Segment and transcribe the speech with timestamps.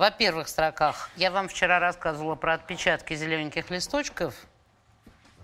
[0.00, 4.34] во первых строках, я вам вчера рассказывала про отпечатки зелененьких листочков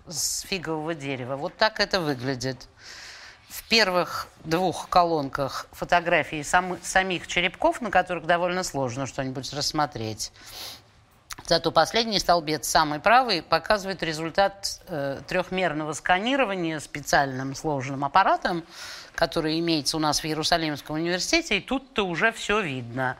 [0.07, 1.35] с фигового дерева.
[1.35, 2.67] Вот так это выглядит.
[3.49, 10.31] В первых двух колонках фотографии сам, самих черепков, на которых довольно сложно что-нибудь рассмотреть.
[11.45, 18.63] Зато последний столбец, самый правый, показывает результат э, трехмерного сканирования специальным сложным аппаратом,
[19.13, 23.17] который имеется у нас в Иерусалимском университете, и тут-то уже все видно.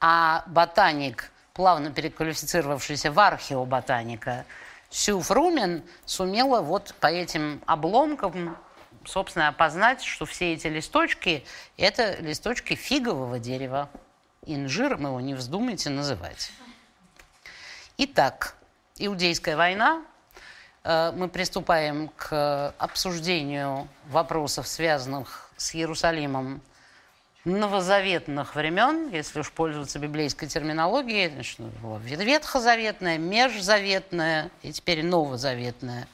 [0.00, 4.44] А ботаник, плавно переквалифицировавшийся в археоботаника,
[4.90, 8.56] Сю Фрумен сумела вот по этим обломкам
[9.06, 11.44] собственно, опознать, что все эти листочки–
[11.76, 13.88] это листочки фигового дерева.
[14.46, 16.52] Инжиром его не вздумайте называть.
[17.96, 18.56] Итак,
[18.96, 20.02] Иудейская война.
[20.82, 26.60] Э, мы приступаем к обсуждению вопросов, связанных с Иерусалимом
[27.44, 31.58] новозаветных времен, если уж пользоваться библейской терминологией, значит,
[32.04, 36.08] ветхозаветная, межзаветная и теперь новозаветная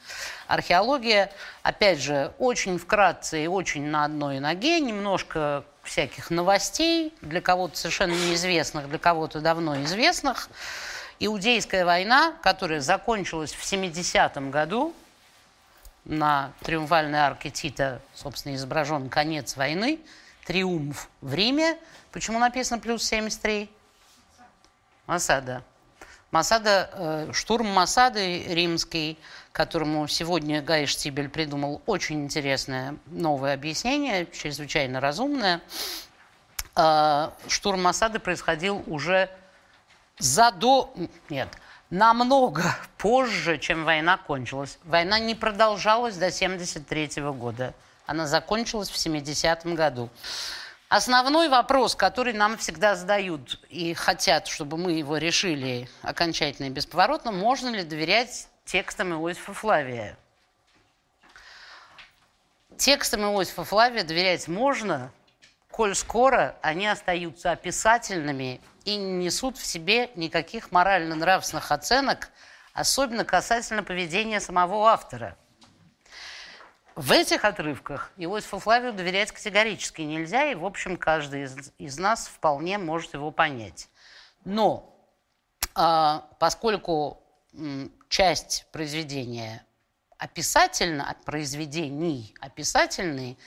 [0.47, 1.31] археология.
[1.63, 8.11] Опять же, очень вкратце и очень на одной ноге, немножко всяких новостей, для кого-то совершенно
[8.11, 10.49] неизвестных, для кого-то давно известных.
[11.19, 14.93] Иудейская война, которая закончилась в 70-м году,
[16.03, 19.99] на триумфальной арке Тита, собственно, изображен конец войны,
[20.51, 21.77] триумф в Риме.
[22.11, 23.69] Почему написано плюс 73?
[25.07, 25.63] Масада.
[26.31, 29.17] Масада, э, штурм Масады римский,
[29.53, 35.61] которому сегодня Гай Штибель придумал очень интересное новое объяснение, чрезвычайно разумное.
[36.75, 39.29] Э, штурм Масады происходил уже
[40.19, 40.93] за до...
[41.29, 41.47] Нет,
[41.89, 44.79] намного позже, чем война кончилась.
[44.83, 47.73] Война не продолжалась до 1973 года.
[48.11, 50.09] Она закончилась в 70-м году.
[50.89, 57.31] Основной вопрос, который нам всегда задают и хотят, чтобы мы его решили окончательно и бесповоротно,
[57.31, 60.17] можно ли доверять текстам Иосифа Флавия?
[62.75, 65.13] Текстам Иосифа Флавия доверять можно,
[65.69, 72.27] коль скоро они остаются описательными и не несут в себе никаких морально-нравственных оценок,
[72.73, 75.37] особенно касательно поведения самого автора.
[76.95, 82.27] В этих отрывках Иосифу Флавию доверять категорически нельзя, и, в общем, каждый из, из нас
[82.27, 83.87] вполне может его понять.
[84.43, 84.93] Но
[85.77, 89.65] э, поскольку э, часть произведения
[90.17, 93.37] описательно, произведений описательные,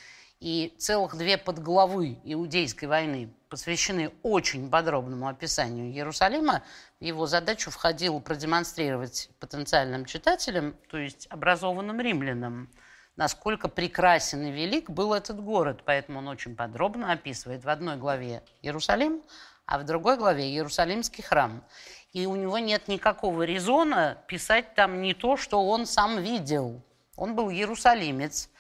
[0.44, 6.62] и целых две подглавы Иудейской войны посвящены очень подробному описанию Иерусалима.
[7.00, 12.69] В его задачу входило продемонстрировать потенциальным читателям, то есть образованным римлянам,
[13.17, 15.83] насколько прекрасен и велик был этот город.
[15.85, 19.23] Поэтому он очень подробно описывает в одной главе Иерусалим,
[19.67, 21.65] а в другой главе Иерусалимский храм.
[22.13, 26.83] И у него нет никакого резона писать там не то, что он сам видел.
[27.17, 28.51] Он был иерусалимец,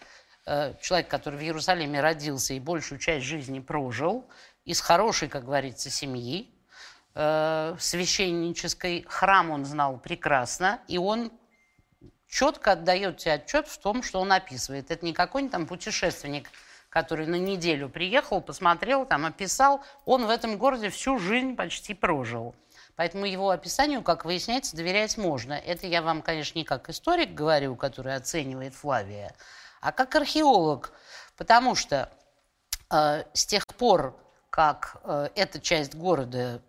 [0.46, 4.28] Э, человек, который в Иерусалиме родился и большую часть жизни прожил,
[4.64, 6.50] из хорошей, как говорится, семьи,
[7.14, 11.32] э, священнической, храм он знал прекрасно, и он
[12.34, 14.90] четко отдает себе отчет в том, что он описывает.
[14.90, 16.50] Это не какой-нибудь там путешественник,
[16.88, 19.82] который на неделю приехал, посмотрел, там описал.
[20.04, 22.56] Он в этом городе всю жизнь почти прожил.
[22.96, 25.52] Поэтому его описанию, как выясняется, доверять можно.
[25.52, 29.32] Это я вам, конечно, не как историк говорю, который оценивает Флавия,
[29.80, 30.90] а как археолог,
[31.36, 32.10] потому что
[32.90, 34.16] э, с тех пор,
[34.50, 36.60] как э, эта часть города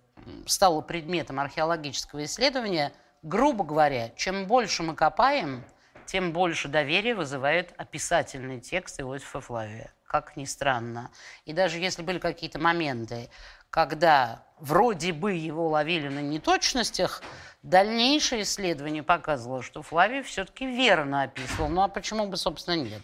[0.46, 2.92] стала предметом археологического исследования,
[3.26, 5.66] грубо говоря, чем больше мы копаем,
[6.06, 11.10] тем больше доверия вызывает описательный текст Иосифа Флавия, как ни странно.
[11.46, 13.30] И даже если были какие-то моменты,
[13.72, 17.24] когда вроде бы его ловили на неточностях,
[17.64, 21.70] дальнейшее исследование показывало, что Флавий все-таки верно описывал.
[21.70, 23.02] Ну а почему бы, собственно, нет?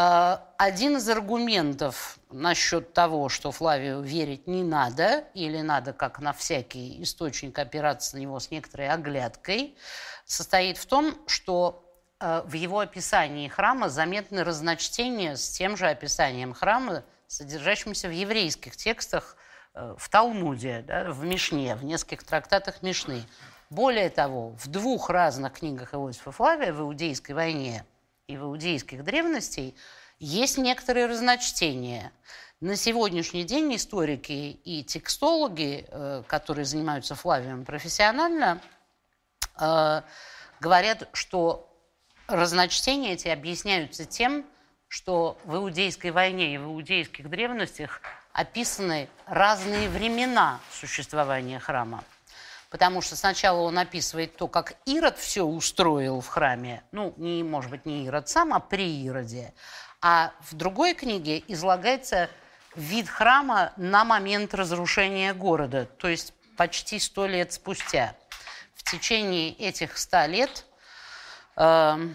[0.00, 6.32] А, один из аргументов насчет того, что Флавию верить не надо, или надо как на
[6.32, 9.74] всякий источник опираться на него с некоторой оглядкой,
[10.24, 11.84] состоит в том, что
[12.20, 18.76] а, в его описании храма заметны разночтения с тем же описанием храма, содержащимся в еврейских
[18.76, 19.36] текстах
[19.78, 23.22] Э, в Талмуде, да, в Мишне, в нескольких трактатах Мишны.
[23.70, 27.84] Более того, в двух разных книгах Иосифа Флавия, в «Иудейской войне»
[28.28, 29.74] и в «Иудейских древностей»,
[30.20, 32.12] есть некоторые разночтения.
[32.60, 38.60] На сегодняшний день историки и текстологи, э, которые занимаются Флавием профессионально,
[39.58, 40.02] э,
[40.60, 41.72] говорят, что
[42.26, 44.44] разночтения эти объясняются тем,
[44.88, 48.02] что в Иудейской войне и в иудейских древностях
[48.32, 52.04] описаны разные времена существования храма.
[52.70, 56.82] Потому что сначала он описывает то, как Ирод все устроил в храме.
[56.92, 59.54] Ну, не, может быть, не Ирод сам, а при Ироде.
[60.00, 62.28] А в другой книге излагается
[62.76, 68.14] вид храма на момент разрушения города, то есть почти сто лет спустя.
[68.74, 70.64] В течение этих ста лет
[71.56, 72.08] э,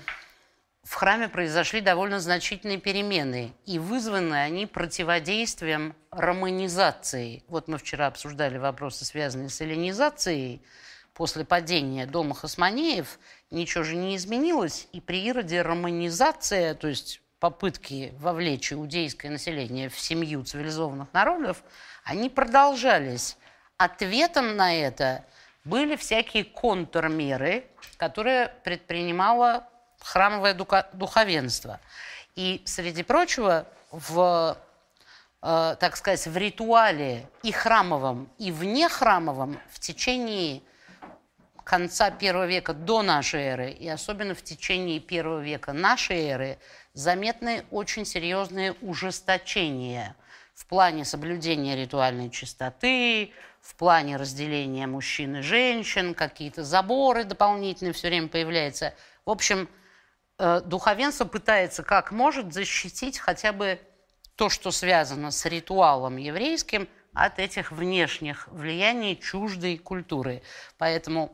[0.94, 7.44] в храме произошли довольно значительные перемены, и вызваны они противодействием романизации.
[7.48, 10.62] Вот мы вчера обсуждали вопросы, связанные с эллинизацией.
[11.16, 13.18] После падения дома Хасманеев
[13.50, 20.00] ничего же не изменилось, и при Ироде романизация, то есть попытки вовлечь иудейское население в
[20.00, 21.64] семью цивилизованных народов,
[22.04, 23.36] они продолжались.
[23.78, 25.26] Ответом на это
[25.66, 27.64] были всякие контрмеры,
[27.98, 29.68] которые предпринимало
[30.04, 30.54] храмовое
[30.94, 31.80] духовенство.
[32.36, 34.58] И, среди прочего, в,
[35.42, 40.62] э, так сказать, в ритуале и храмовом, и вне храмовом в течение
[41.64, 46.60] конца первого века до нашей эры, и особенно в течение первого века нашей эры,
[46.94, 50.16] заметны очень серьезные ужесточения
[50.54, 58.10] в плане соблюдения ритуальной чистоты, в плане разделения мужчин и женщин, какие-то заборы дополнительные все
[58.10, 58.94] время появляются.
[59.26, 59.70] В общем,
[60.38, 63.80] духовенство пытается как может защитить хотя бы
[64.36, 70.42] то, что связано с ритуалом еврейским, от этих внешних влияний чуждой культуры.
[70.78, 71.32] Поэтому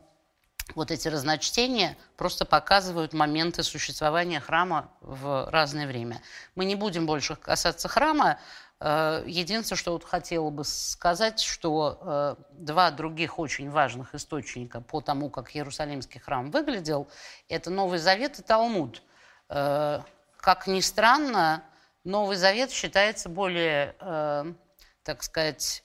[0.74, 6.22] вот эти разночтения просто показывают моменты существования храма в разное время.
[6.54, 8.38] Мы не будем больше касаться храма.
[8.80, 15.00] Э, единственное, что вот хотела бы сказать, что э, два других очень важных источника по
[15.02, 17.08] тому, как Иерусалимский храм выглядел,
[17.48, 19.02] это Новый Завет и Талмуд.
[19.50, 20.00] Э,
[20.38, 21.62] как ни странно,
[22.04, 23.94] Новый Завет считается более,
[25.02, 25.84] так сказать,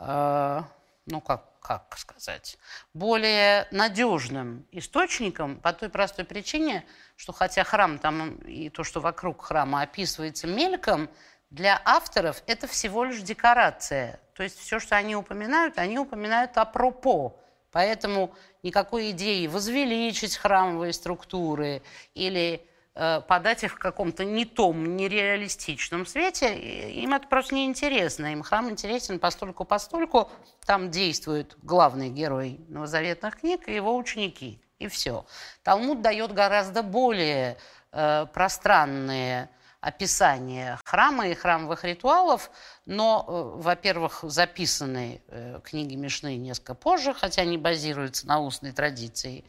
[0.00, 2.58] ну как, как сказать,
[2.94, 6.84] более надежным источником по той простой причине,
[7.14, 11.08] что хотя храм там и то, что вокруг храма описывается мельком,
[11.56, 14.20] для авторов это всего лишь декорация.
[14.34, 17.34] То есть все, что они упоминают, они упоминают апропо.
[17.72, 21.82] Поэтому никакой идеи возвеличить храмовые структуры
[22.14, 22.62] или
[22.94, 26.54] э, подать их в каком-то не том, нереалистичном свете,
[26.90, 28.32] им это просто неинтересно.
[28.32, 30.30] Им храм интересен постольку постольку.
[30.66, 34.60] Там действует главный герой новозаветных книг и его ученики.
[34.78, 35.24] И все.
[35.62, 37.56] Талмуд дает гораздо более
[37.92, 39.48] э, пространные
[39.80, 42.50] описание храма и храмовых ритуалов,
[42.86, 49.44] но, э, во-первых, записаны э, книги Мишны несколько позже, хотя они базируются на устной традиции,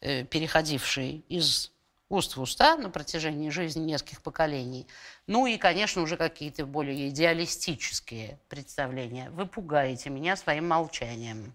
[0.00, 1.72] э, переходившей из
[2.08, 4.86] уст в уста на протяжении жизни нескольких поколений.
[5.26, 9.30] Ну и, конечно, уже какие-то более идеалистические представления.
[9.30, 11.54] Вы пугаете меня своим молчанием.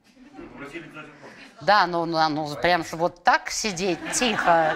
[1.62, 4.76] Да, но ну, ну, прям вот так сидеть тихо,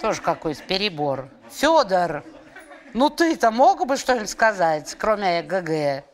[0.00, 1.28] тоже какой-то перебор.
[1.50, 2.24] Федор,
[2.94, 6.04] ну ты-то мог бы что-нибудь сказать, кроме ГГ?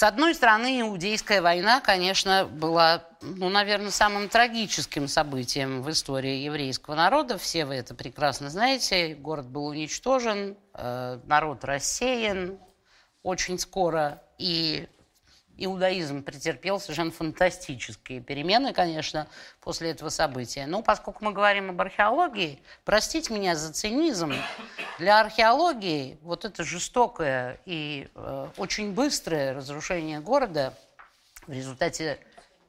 [0.00, 6.94] С одной стороны, Иудейская война, конечно, была, ну, наверное, самым трагическим событием в истории еврейского
[6.94, 7.36] народа.
[7.36, 9.14] Все вы это прекрасно знаете.
[9.14, 12.58] Город был уничтожен, э, народ рассеян
[13.22, 14.22] очень скоро.
[14.38, 14.88] И
[15.64, 19.28] иудаизм претерпел совершенно фантастические перемены, конечно,
[19.60, 20.66] после этого события.
[20.66, 24.34] Но поскольку мы говорим об археологии, простите меня за цинизм,
[24.98, 30.74] для археологии вот это жестокое и э, очень быстрое разрушение города
[31.46, 32.18] в результате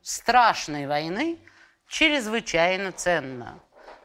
[0.02, 1.40] страшной войны
[1.88, 3.60] чрезвычайно ценно.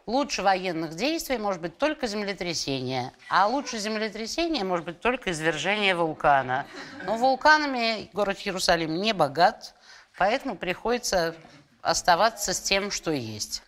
[0.07, 6.65] Лучше военных действий может быть только землетрясение, а лучше землетрясение может быть только извержение вулкана.
[7.05, 9.75] Но вулканами город Иерусалим не богат,
[10.17, 11.35] поэтому приходится
[11.83, 13.65] оставаться с тем, что есть.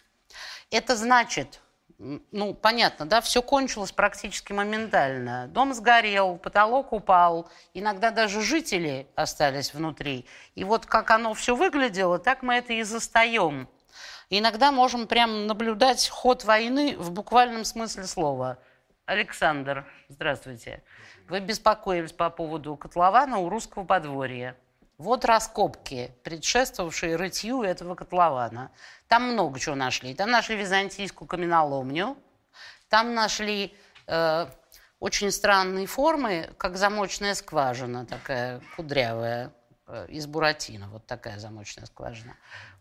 [0.70, 1.60] Это значит,
[1.98, 5.48] ну, понятно, да, все кончилось практически моментально.
[5.48, 10.24] Дом сгорел, потолок упал, иногда даже жители остались внутри.
[10.54, 13.68] И вот как оно все выглядело, так мы это и застаем
[14.30, 18.58] иногда можем прям наблюдать ход войны в буквальном смысле слова.
[19.06, 20.82] Александр, здравствуйте.
[21.28, 24.56] Вы беспокоились по поводу котлована у русского подворья.
[24.98, 28.70] Вот раскопки, предшествовавшие рытью этого котлована.
[29.06, 30.14] Там много чего нашли.
[30.14, 32.16] Там нашли византийскую каменоломню,
[32.88, 33.74] там нашли
[34.06, 34.46] э,
[34.98, 39.52] очень странные формы, как замочная скважина, такая кудрявая,
[39.86, 40.88] э, из Буратино.
[40.88, 42.34] Вот такая замочная скважина.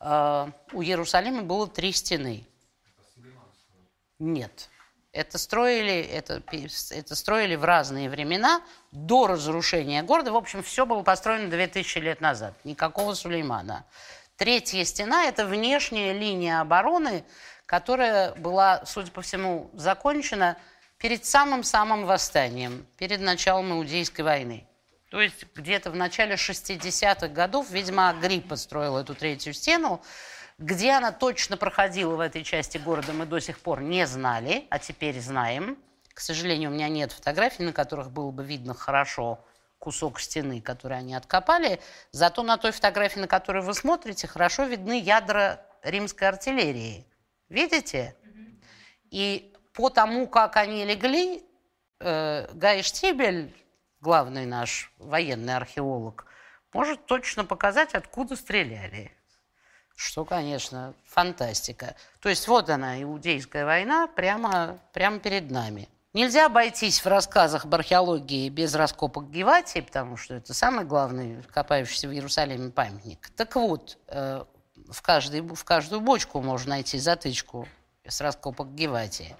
[0.00, 2.46] Э, у Иерусалима было три стены.
[4.18, 4.68] Нет.
[5.12, 6.42] Это строили, это,
[6.90, 10.32] это строили в разные времена, до разрушения города.
[10.32, 12.54] В общем, все было построено 2000 лет назад.
[12.64, 13.86] Никакого Сулеймана.
[14.36, 17.24] Третья стена– это внешняя линия обороны,
[17.66, 20.56] которая была, судя по всему, закончена
[20.98, 24.66] перед самым-самым восстанием, перед началом Иудейской войны.
[25.10, 30.02] То есть где-то в начале 60-х годов, видимо, Агриппа строил эту третью стену.
[30.58, 34.80] Где она точно проходила в этой части города, мы до сих пор не знали, а
[34.80, 35.78] теперь знаем.
[36.12, 39.38] К сожалению, у меня нет фотографий, на которых было бы видно хорошо
[39.78, 41.80] кусок стены, который они откопали.
[42.10, 47.06] Зато на той фотографии, на которую вы смотрите, хорошо видны ядра римской артиллерии.
[47.48, 48.16] Видите?
[49.10, 51.44] И по тому, как они легли,
[52.00, 53.54] э, Гай Штибель
[54.00, 56.26] главный наш военный археолог,
[56.72, 59.12] может точно показать, откуда стреляли.
[59.98, 61.96] Что, конечно, фантастика.
[62.20, 65.88] То есть вот она, Иудейская война, прямо, прямо перед нами.
[66.12, 72.06] Нельзя обойтись в рассказах об археологии без раскопок Геватии, потому что это самый главный копающийся
[72.06, 73.28] в Иерусалиме памятник.
[73.30, 74.44] Так вот, э,
[74.88, 77.66] в, каждой, в каждую бочку можно найти затычку
[78.06, 79.34] с раскопок Геватии.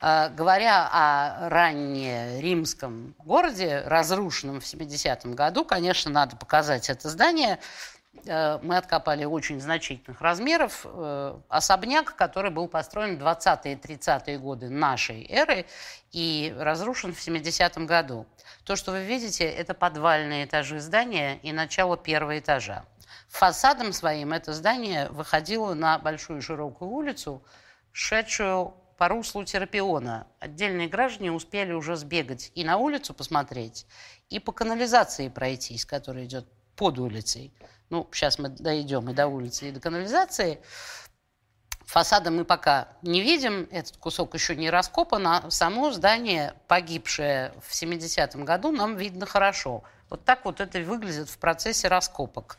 [0.00, 7.58] А, говоря о раннеримском городе, разрушенном в 70-м году, конечно, надо показать это здание.
[8.26, 14.70] Э, мы откопали очень значительных размеров э, особняк, который был построен в 20-е 30-е годы
[14.70, 15.66] нашей эры
[16.12, 18.26] и разрушен в 70-м году.
[18.64, 22.84] То, что вы видите, это подвальные этажи здания и начало первого этажа.
[23.28, 27.42] Фасадом своим это здание выходило на большую широкую улицу,
[27.92, 30.26] шедшую по руслу Терапиона.
[30.38, 33.86] Отдельные граждане успели уже сбегать и на улицу посмотреть,
[34.30, 37.52] и по канализации пройтись, которая идет под улицей.
[37.90, 40.60] Ну, сейчас мы дойдем и до улицы, и до канализации.
[41.86, 47.70] Фасада мы пока не видим, этот кусок еще не раскопан, а само здание, погибшее в
[47.72, 49.84] 70-м году, нам видно хорошо.
[50.08, 52.58] Вот так вот это выглядит в процессе раскопок.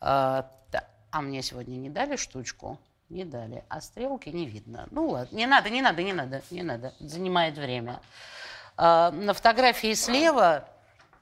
[0.00, 0.50] А,
[1.10, 2.80] а мне сегодня не дали штучку?
[3.10, 3.62] Не дали.
[3.68, 4.88] А стрелки не видно.
[4.90, 6.94] Ну ладно, не надо, не надо, не надо, не надо.
[6.98, 8.00] Занимает время.
[8.76, 10.68] А, на фотографии слева,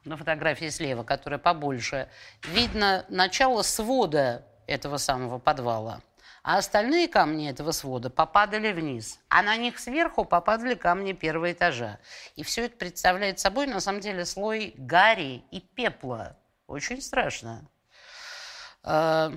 [0.04, 2.08] на фотографии слева, которая побольше,
[2.44, 6.00] видно начало свода этого самого подвала.
[6.42, 9.18] А остальные камни этого свода попадали вниз.
[9.28, 11.98] А на них сверху попадали камни первого этажа.
[12.34, 16.36] И все это представляет собой, на самом деле, слой гари и пепла.
[16.66, 17.68] Очень страшно.
[18.82, 19.32] А,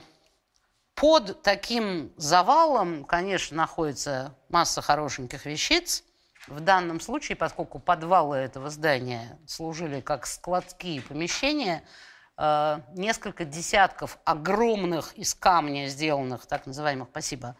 [0.96, 6.05] под таким завалом, конечно, находится масса хорошеньких вещиц.
[6.47, 11.83] В данном случае, поскольку подвалы этого здания служили как складские помещения,
[12.38, 17.55] э, несколько десятков огромных из камня сделанных, так называемых, спасибо,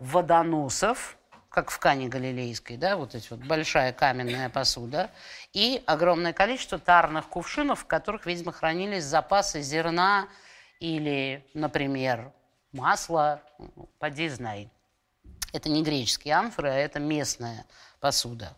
[0.00, 1.16] водоносов,
[1.48, 5.10] как в Кане Галилейской, да, вот эти вот большая каменная посуда,
[5.54, 10.28] и огромное количество тарных кувшинов, в которых, видимо, хранились запасы зерна
[10.80, 12.30] или, например,
[12.72, 13.42] масло,
[13.98, 14.70] поди знай.
[15.54, 17.64] Это не греческие амфоры, а это местная
[18.00, 18.54] посуда.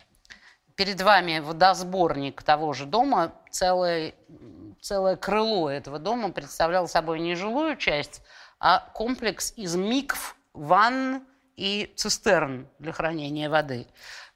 [0.75, 3.33] Перед вами водосборник того же дома.
[3.51, 4.13] Целое,
[4.81, 8.21] целое крыло этого дома представляло собой не жилую часть,
[8.59, 11.23] а комплекс из микв, ванн
[11.55, 13.87] и цистерн для хранения воды.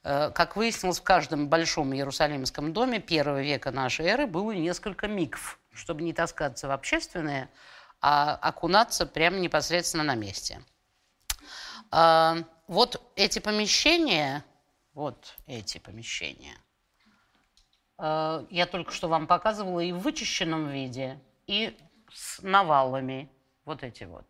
[0.04, 5.58] Э, как выяснилось, в каждом большом иерусалимском доме первого века нашей эры было несколько микв,
[5.72, 7.48] чтобы не таскаться в общественные,
[8.00, 10.62] а окунаться прямо непосредственно на месте.
[11.90, 12.36] А,
[12.68, 14.44] вот эти помещения,
[14.96, 16.56] вот эти помещения,
[17.98, 21.78] а, я только что вам показывала и в вычищенном виде, и
[22.12, 23.30] с навалами,
[23.66, 24.24] вот эти вот.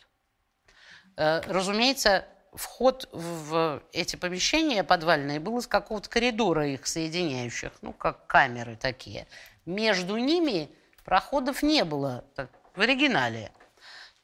[1.16, 8.26] А, разумеется, вход в эти помещения подвальные был из какого-то коридора их соединяющих, ну, как
[8.26, 9.28] камеры такие.
[9.66, 10.68] Между ними
[11.04, 13.52] проходов не было так, в оригинале.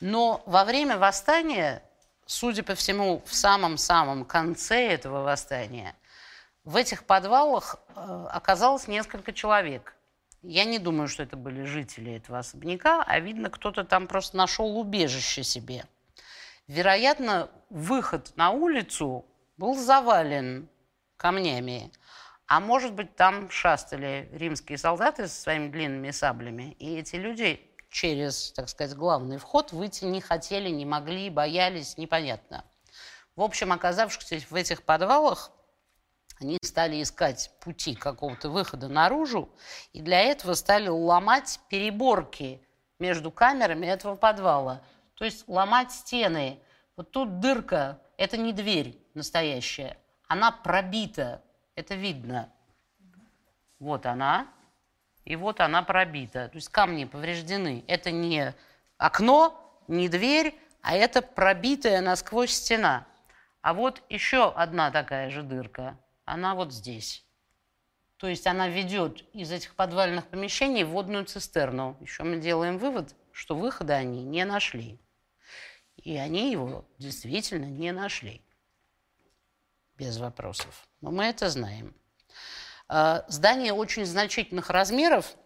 [0.00, 1.84] Но во время восстания,
[2.26, 5.94] судя по всему, в самом-самом конце этого восстания,
[6.64, 9.94] в этих подвалах э, оказалось несколько человек.
[10.42, 14.78] Я не думаю, что это были жители этого особняка, а видно, кто-то там просто нашел
[14.78, 15.84] убежище себе.
[16.66, 19.24] Вероятно, выход на улицу
[19.56, 20.68] был завален
[21.16, 21.92] камнями.
[22.46, 28.52] А может быть, там шастали римские солдаты со своими длинными саблями, и эти люди через,
[28.52, 32.64] так сказать, главный вход выйти не хотели, не могли, боялись, непонятно.
[33.36, 35.52] В общем, оказавшись в этих подвалах,
[36.42, 39.48] они стали искать пути какого-то выхода наружу,
[39.92, 42.60] и для этого стали ломать переборки
[42.98, 44.82] между камерами этого подвала.
[45.14, 46.58] То есть ломать стены.
[46.96, 49.96] Вот тут дырка, это не дверь настоящая,
[50.26, 51.42] она пробита,
[51.74, 52.50] это видно.
[53.78, 54.46] Вот она,
[55.24, 56.48] и вот она пробита.
[56.48, 57.84] То есть камни повреждены.
[57.86, 58.54] Это не
[58.98, 63.06] окно, не дверь, а это пробитая насквозь стена.
[63.60, 65.96] А вот еще одна такая же дырка
[66.32, 67.24] она вот здесь.
[68.16, 71.98] То есть она ведет из этих подвальных помещений водную цистерну.
[72.00, 74.98] Еще мы делаем вывод, что выхода они не нашли.
[75.96, 78.40] И они его действительно не нашли.
[79.98, 80.88] Без вопросов.
[81.02, 81.94] Но мы это знаем.
[82.88, 85.36] А, здание очень значительных размеров,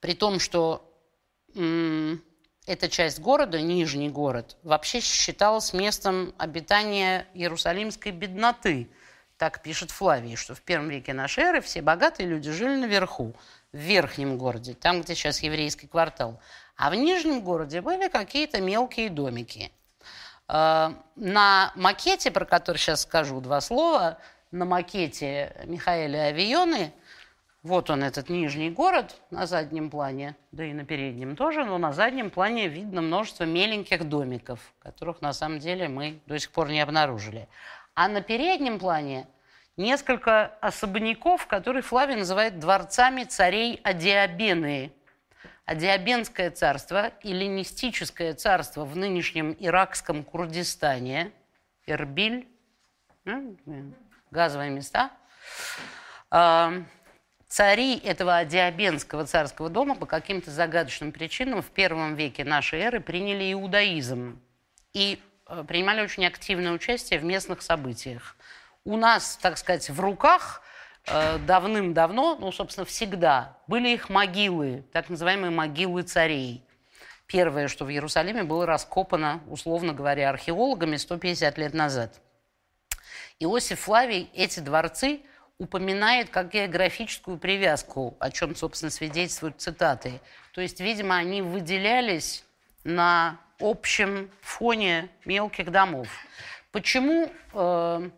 [0.00, 0.90] при том, что
[2.66, 8.88] эта часть города, Нижний город, вообще считалась местом обитания иерусалимской бедноты–
[9.44, 13.34] так пишет Флавий, что в первом веке нашей эры все богатые люди жили наверху,
[13.72, 16.40] в верхнем городе, там, где сейчас еврейский квартал.
[16.78, 19.70] А в нижнем городе были какие-то мелкие домики.
[20.48, 24.16] А, на макете, про который сейчас скажу два слова,
[24.50, 26.94] на макете Михаэля Авионы,
[27.62, 31.92] вот он, этот нижний город на заднем плане, да и на переднем тоже, но на
[31.92, 36.80] заднем плане видно множество меленьких домиков, которых на самом деле мы до сих пор не
[36.80, 37.46] обнаружили.
[37.94, 39.28] А на переднем плане
[39.76, 44.92] несколько особняков, которые Флавий называет дворцами царей Адиабены.
[45.66, 51.32] Адиабенское царство, эллинистическое царство в нынешнем иракском Курдистане,
[51.86, 52.46] Эрбиль,
[54.30, 55.10] газовые места.
[56.30, 56.72] А,
[57.48, 63.50] цари этого Адиабенского царского дома по каким-то загадочным причинам в первом веке нашей эры приняли
[63.52, 64.38] иудаизм.
[64.92, 68.36] И Э, принимали очень активное участие в местных событиях.
[68.86, 70.60] У нас, так сказать, в руках
[71.06, 76.62] э, давным-давно, ну, собственно, всегда были их могилы, так называемые могилы царей.
[77.26, 82.20] Первое, что в Иерусалиме было раскопано, условно говоря, археологами 150 лет назад.
[83.38, 85.22] Иосиф Флавий эти дворцы
[85.56, 90.20] упоминает как географическую привязку, о чем, собственно, свидетельствуют цитаты.
[90.52, 92.44] То есть, видимо, они выделялись
[92.84, 96.08] на общем фоне мелких домов.
[96.70, 98.10] Почему э,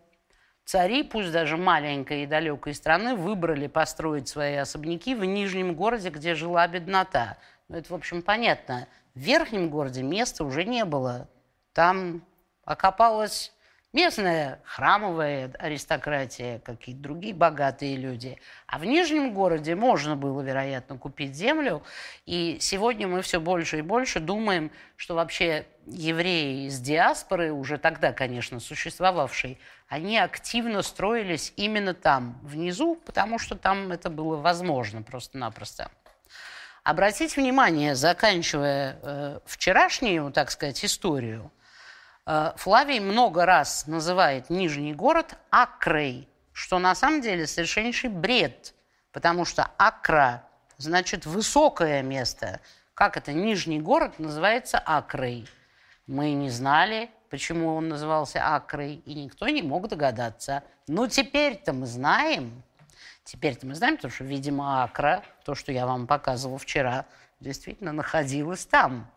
[0.67, 6.35] цари, пусть даже маленькой и далекой страны, выбрали построить свои особняки в Нижнем городе, где
[6.35, 7.37] жила беднота?
[7.69, 8.87] Ну, это, в общем, понятно.
[9.15, 11.29] В Верхнем городе места уже не было.
[11.73, 12.21] Там
[12.65, 13.53] окопалось
[13.93, 18.37] местная храмовая аристократия, какие-то другие богатые люди.
[18.67, 21.83] А в Нижнем городе можно было, вероятно, купить землю.
[22.25, 28.11] И сегодня мы все больше и больше думаем, что вообще евреи из диаспоры, уже тогда,
[28.11, 35.89] конечно, существовавшие, они активно строились именно там, внизу, потому что там это было возможно просто-напросто.
[36.83, 41.51] Обратите внимание, заканчивая э, вчерашнюю, так сказать, историю–
[42.27, 48.73] Флавий много раз называет Нижний город Акрой, что на самом деле совершеннейший бред,
[49.13, 50.43] потому что Акра
[50.75, 52.59] значит высокое место.
[52.95, 55.47] Как это Нижний город называется Акрой?
[56.05, 60.63] Мы не знали, почему он назывался Акрой, и никто не мог догадаться.
[60.87, 62.61] Ну, теперь-то мы знаем.
[63.23, 67.05] Теперь-то мы знаем, потому что, видимо, Акра, то, что я вам показывал вчера,
[67.39, 69.09] действительно находилась там.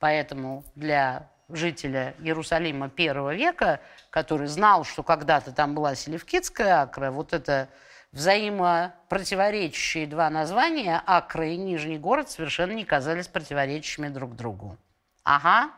[0.00, 7.32] Поэтому для жителя Иерусалима первого века, который знал, что когда-то там была Селевкидская Акра, вот
[7.32, 7.68] это
[8.12, 14.76] взаимопротиворечащие два названия, Акра и Нижний город, совершенно не казались противоречащими друг другу.
[15.24, 15.70] Ага.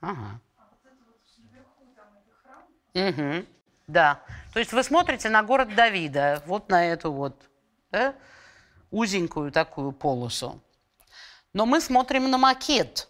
[0.00, 0.40] Ага.
[2.94, 3.46] Угу.
[3.86, 4.20] Да.
[4.52, 7.48] То есть вы смотрите на город Давида, вот на эту вот
[7.90, 8.14] да,
[8.90, 10.60] узенькую такую полосу.
[11.52, 13.08] Но мы смотрим на макет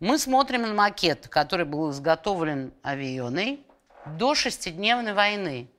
[0.00, 3.64] Мы смотрим на макет, который был изготовлен авионой
[4.06, 5.70] до шестидневной войны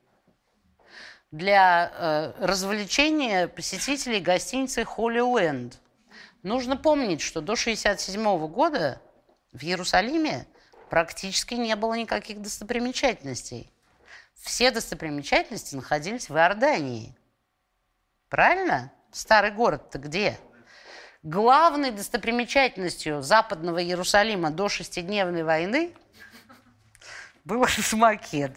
[1.31, 5.75] для э, развлечения посетителей гостиницы Holy Land.
[6.43, 9.01] Нужно помнить, что до 1967 года
[9.51, 10.47] в Иерусалиме
[10.89, 13.69] практически не было никаких достопримечательностей.
[14.35, 17.15] Все достопримечательности находились в Иордании.
[18.29, 18.91] Правильно?
[19.11, 20.37] Старый город-то где?
[21.25, 25.91] Главной достопримечательностью западного Иерусалима до шестидневной войны
[27.43, 28.51] был макет,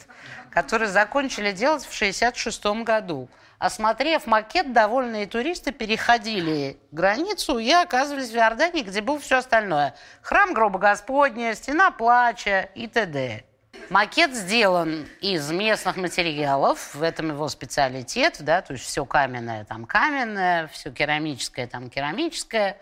[0.50, 3.31] который закончили делать в 1966 году.
[3.59, 9.94] Осмотрев макет, довольные туристы переходили границу и оказывались в Иордании, где было все остальное.
[10.20, 13.44] Храм Гроба Господня, Стена Плача и т.д.
[13.90, 19.87] Макет сделан из местных материалов, в этом его специалитет, да, то есть все каменное там
[19.87, 22.77] каменное, все керамическое там керамическое.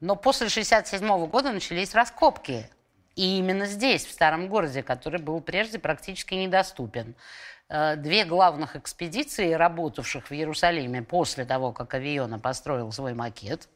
[0.00, 2.66] Но после 1967 года начались раскопки.
[3.14, 7.14] И именно здесь, в старом городе, который был прежде практически недоступен.
[7.68, 13.68] Э, две главных экспедиции, работавших в Иерусалиме после того, как Авиона построил свой макет,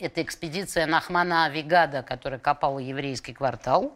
[0.00, 3.94] это экспедиция Нахмана Вигада, которая копала еврейский квартал,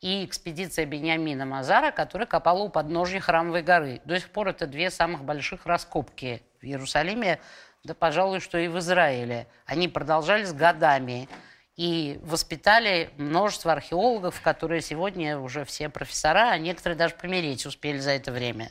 [0.00, 4.00] и экспедиция Бениамина Мазара, которая копала у подножья Храмовой горы.
[4.04, 7.40] До сих пор это две самых больших раскопки в Иерусалиме,
[7.84, 9.46] да, пожалуй, что и в Израиле.
[9.64, 11.28] Они продолжались годами
[11.76, 18.12] и воспитали множество археологов, которые сегодня уже все профессора, а некоторые даже помереть успели за
[18.12, 18.70] это время.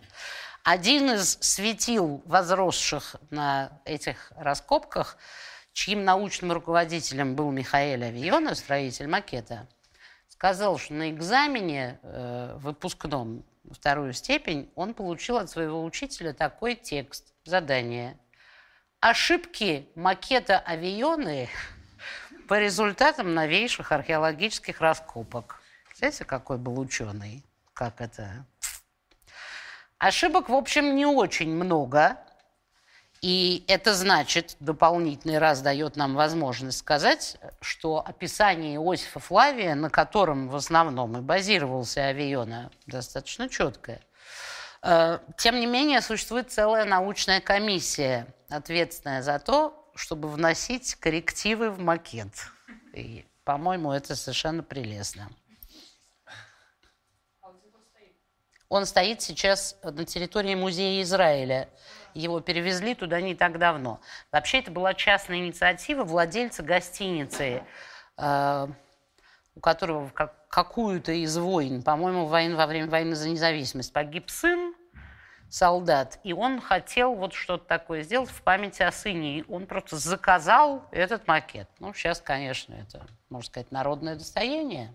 [0.63, 5.17] Один из светил, возросших на этих раскопках,
[5.73, 9.67] чьим научным руководителем был Михаил Авиона, строитель макета,
[10.37, 17.33] сказал, что на экзамене э, выпускном вторую степень он получил от своего учителя такой текст,
[17.45, 18.17] задание.
[18.99, 21.49] Ошибки макета авионы
[22.47, 25.61] по результатам новейших археологических раскопок.
[25.95, 27.43] Знаете, какой был ученый?
[27.73, 28.45] Как это?
[29.97, 32.17] Ошибок, в общем, не очень много.
[33.25, 40.47] И это значит, дополнительный раз дает нам возможность сказать, что описание Иосифа Флавия, на котором
[40.47, 43.99] в основном и базировался Авиона, достаточно четкое.
[44.83, 51.79] Э, тем не менее, существует целая научная комиссия, ответственная за то, чтобы вносить коррективы в
[51.79, 52.29] макет.
[52.93, 55.31] И, по-моему, это совершенно прелестно.
[58.69, 61.69] Он стоит сейчас на территории музея Израиля
[62.15, 63.99] его перевезли туда не так давно.
[64.31, 67.63] Вообще это была частная инициатива владельца гостиницы,
[68.17, 68.67] э,
[69.55, 70.13] у которого в
[70.49, 74.73] какую-то из войн, по-моему, войн, во время войны за независимость, погиб сын,
[75.49, 79.39] солдат, и он хотел вот что-то такое сделать в память о сыне.
[79.39, 81.69] И он просто заказал этот макет.
[81.79, 84.93] Ну, сейчас, конечно, это, можно сказать, народное достояние.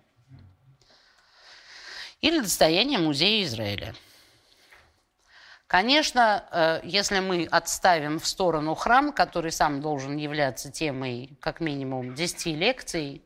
[2.21, 3.95] Или достояние музея Израиля.
[5.71, 12.17] Конечно, э, если мы отставим в сторону храм, который сам должен являться темой как минимум
[12.17, 13.25] 10 лекций,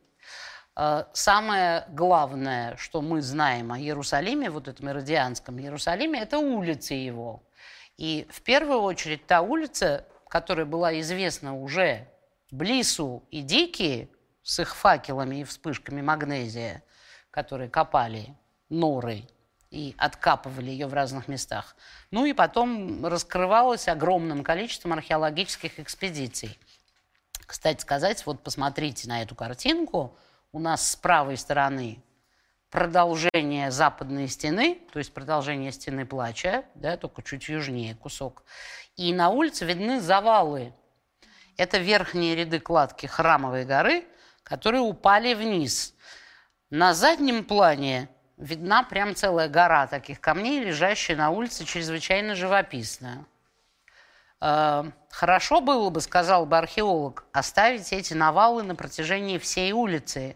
[0.75, 7.41] э, самое главное, что мы знаем о Иерусалиме, вот этом иродианском Иерусалиме, это улицы его.
[7.97, 12.07] И в первую очередь та улица, которая была известна уже
[12.51, 14.07] Блису и Дики
[14.43, 16.83] с их факелами и вспышками магнезия,
[17.31, 18.37] которые копали
[18.69, 19.23] норы
[19.75, 21.75] и откапывали ее в разных местах.
[22.09, 26.57] Ну и потом раскрывалась огромным количеством археологических экспедиций.
[27.45, 30.17] Кстати сказать, вот посмотрите на эту картинку.
[30.53, 32.01] У нас с правой стороны
[32.71, 38.43] продолжение западной стены, то есть продолжение стены плача, да, только чуть южнее кусок.
[38.95, 40.73] И на улице видны завалы.
[41.57, 44.05] Это верхние ряды кладки Храмовой горы,
[44.43, 45.93] которые упали вниз.
[46.69, 53.25] На заднем плане видна прям целая гора таких камней, лежащая на улице, чрезвычайно живописная.
[54.41, 60.35] Э, хорошо было бы, сказал бы археолог, оставить эти навалы на протяжении всей улицы.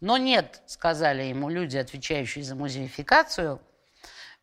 [0.00, 3.60] Но нет, сказали ему люди, отвечающие за музеификацию,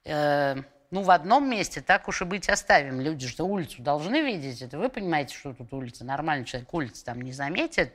[0.04, 0.56] э,
[0.92, 3.02] ну, в одном месте так уж и быть оставим.
[3.02, 4.62] Люди что улицу должны видеть.
[4.62, 6.06] Это вы понимаете, что тут улица.
[6.06, 7.94] Нормальный человек улицы там не заметит.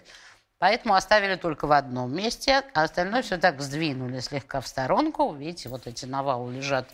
[0.60, 5.32] Поэтому оставили только в одном месте, а остальное все так сдвинули слегка в сторонку.
[5.32, 6.86] Видите, вот эти навалы лежат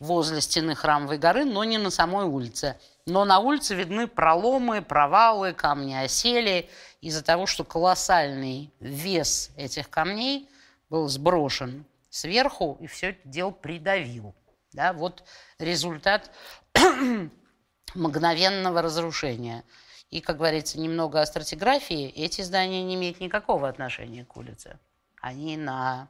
[0.00, 2.80] возле стены Храмовой горы, но не на самой улице.
[3.04, 6.70] Но на улице видны проломы, провалы, камни осели
[7.02, 10.48] из-за того, что колоссальный вес этих камней
[10.88, 14.34] был сброшен сверху и все это дело придавил.
[14.72, 15.22] Да, вот
[15.58, 16.30] результат
[17.94, 19.64] мгновенного разрушения–
[20.12, 24.78] и, как говорится, немного о стратиграфии, эти здания не имеют никакого отношения к улице.
[25.22, 26.08] они на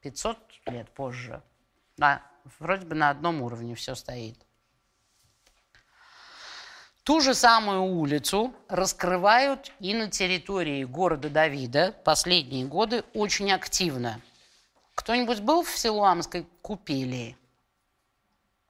[0.00, 1.40] 500 лет позже.
[1.96, 2.22] На,
[2.58, 4.36] вроде бы на одном уровне все стоит.
[7.04, 14.20] Ту же самую улицу раскрывают и на территории города Давида последние годы очень активно.
[14.96, 17.36] Кто-нибудь был в Силуамской купели?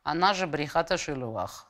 [0.03, 1.70] Она же Брехата Шилуах.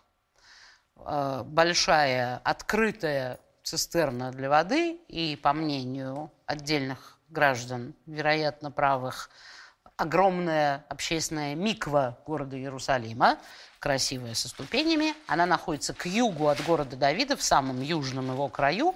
[1.07, 9.31] Э, большая открытая цистерна для воды и, по мнению отдельных граждан, вероятно, правых,
[9.97, 13.39] огромная общественная миква города Иерусалима,
[13.79, 15.15] красивая, со ступенями.
[15.27, 18.95] Она находится к югу от города Давида, в самом южном его краю.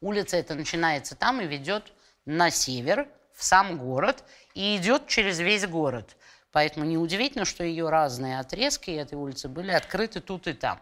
[0.00, 1.92] Улица эта начинается там и ведет
[2.26, 6.16] на север, в сам город, и идет через весь город.
[6.52, 10.80] Поэтому неудивительно, что ее разные отрезки этой улицы были открыты тут и там.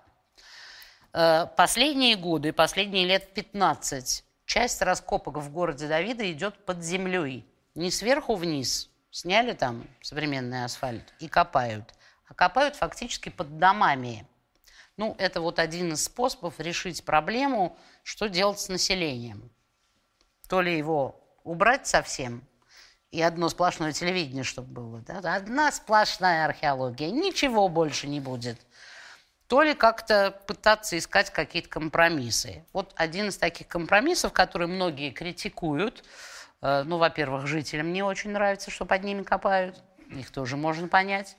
[1.12, 7.46] Э, последние годы, последние лет 15, часть раскопок в городе Давида идет под землей.
[7.74, 11.94] Не сверху вниз, сняли там современный асфальт и копают,
[12.28, 14.26] а копают фактически под домами.
[14.96, 19.50] Ну, это вот один из способов решить проблему, что делать с населением.
[20.48, 22.44] То ли его убрать совсем,
[23.10, 25.00] и одно сплошное телевидение, чтобы было.
[25.00, 25.34] Да?
[25.34, 28.60] Одна сплошная археология, ничего больше не будет
[29.50, 32.64] то ли как-то пытаться искать какие-то компромиссы.
[32.72, 36.04] Вот один из таких компромиссов, которые многие критикуют,
[36.62, 41.36] э, ну, во-первых, жителям не очень нравится, что под ними копают, их тоже можно понять.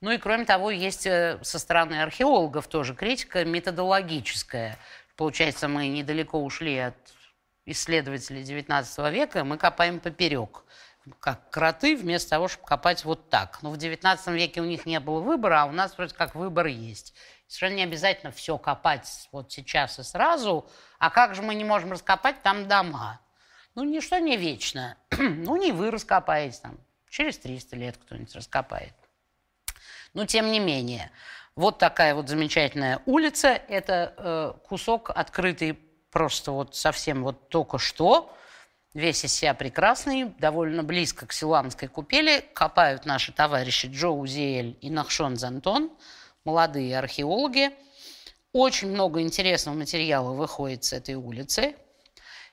[0.00, 4.76] Ну и кроме того, есть э, со стороны археологов тоже критика методологическая.
[5.14, 6.96] Получается, мы недалеко ушли от
[7.64, 10.64] исследователей XIX века, мы копаем поперек
[11.20, 13.62] как кроты, вместо того, чтобы копать вот так.
[13.62, 16.66] Но в XIX веке у них не было выбора, а у нас вроде как выбор
[16.66, 17.14] есть.
[17.48, 20.68] Совершенно не обязательно все копать вот сейчас и сразу.
[20.98, 23.20] А как же мы не можем раскопать там дома?
[23.74, 24.96] Ну, ничто не вечно.
[25.18, 26.78] ну, не вы раскопаете там.
[27.08, 28.94] Через 300 лет кто-нибудь раскопает.
[30.12, 31.10] Но тем не менее,
[31.54, 33.48] вот такая вот замечательная улица.
[33.68, 35.78] Это э, кусок открытый
[36.10, 38.36] просто вот совсем вот только что.
[38.92, 42.44] Весь из себя прекрасный, довольно близко к Силуамской купели.
[42.54, 45.92] Копают наши товарищи Джо Узиэль и Нахшон Зантон–
[46.46, 47.72] молодые археологи.
[48.52, 51.76] Очень много интересного материала выходит с этой улицы.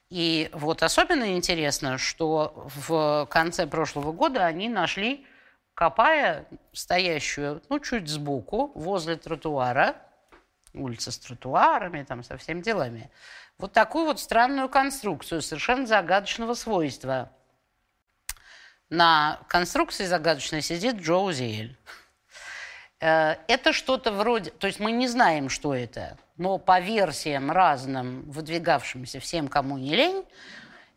[0.10, 5.26] И вот особенно интересно, что в конце прошлого года они нашли,
[5.74, 9.96] копая стоящую, ну, чуть сбоку, возле тротуара,
[10.74, 13.10] улица с тротуарами, там, со всеми делами,
[13.58, 17.32] вот такую вот странную конструкцию совершенно загадочного свойства.
[18.90, 21.78] На конструкции загадочной сидит Джо Зиэль.
[23.04, 28.32] Э, это что-то вроде, то есть мы не знаем, что это, но по версиям разным,
[28.32, 30.24] выдвигавшимся всем, кому не лень,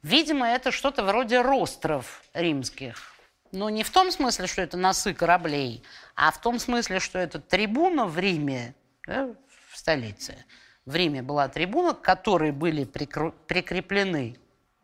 [0.05, 3.12] видимо, это что-то вроде ростров римских.
[3.51, 5.83] Но не в том смысле, что это носы кораблей,
[6.14, 9.35] а в том смысле, что это трибуна в Риме, да,
[9.73, 10.37] в столице.
[10.85, 14.37] В Риме была трибуна, к которой были прикреплены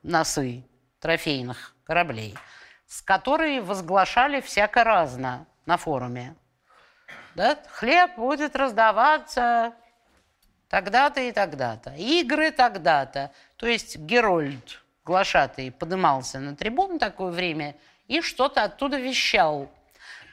[0.02, 0.64] носы
[0.98, 2.34] трофейных кораблей,
[2.88, 6.34] с которой возглашали всяко разно на форуме
[7.34, 9.72] да, хлеб будет раздаваться
[10.68, 13.32] тогда-то и тогда-то, игры тогда-то.
[13.56, 17.76] То есть Герольд, глашатый, поднимался на трибуну такое время
[18.08, 19.70] и что-то оттуда вещал.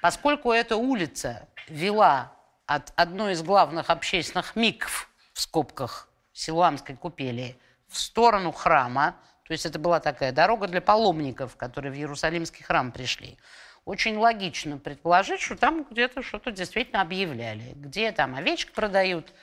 [0.02, 2.32] Поскольку эта улица вела
[2.66, 7.58] от одной из главных общественных микв, в скобках, Силуамской купели,
[7.88, 12.92] в сторону храма, то есть это была такая дорога для паломников, которые в Иерусалимский храм
[12.92, 13.38] пришли–
[13.89, 17.73] очень логично предположить, что там где-то что-то действительно объявляли.
[17.73, 19.34] Где там овечек продают,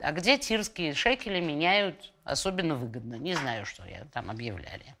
[0.00, 3.14] а где тирские шекели меняют особенно выгодно.
[3.14, 4.96] Не знаю, что я там объявляли.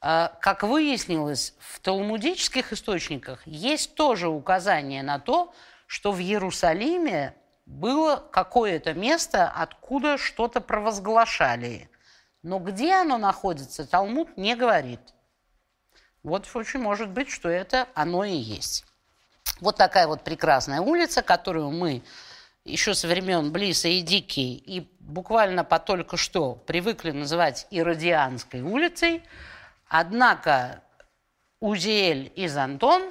[0.00, 5.52] А, как выяснилось, в талмудических источниках есть тоже указание на то,
[5.88, 7.34] что в Иерусалиме
[7.66, 11.90] было какое-то место, откуда что-то провозглашали.
[12.44, 15.00] Но где оно находится, Талмуд не говорит–
[16.22, 18.84] вот очень может быть, что это оно и есть.
[19.60, 22.02] Вот такая вот прекрасная улица, которую мы
[22.64, 29.22] еще со времен Блиса и Дики и буквально по только что привыкли называть Иродианской улицей.
[29.88, 30.82] Однако
[31.58, 33.10] Узиэль и Зантон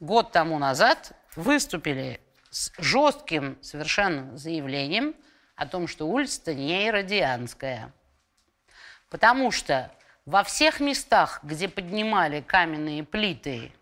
[0.00, 5.14] год тому назад выступили с жестким совершенно заявлением
[5.56, 7.92] о том, что улица-то не Иродианская.
[9.10, 9.90] Потому что
[10.26, 13.72] во всех местах, где поднимали каменные плиты,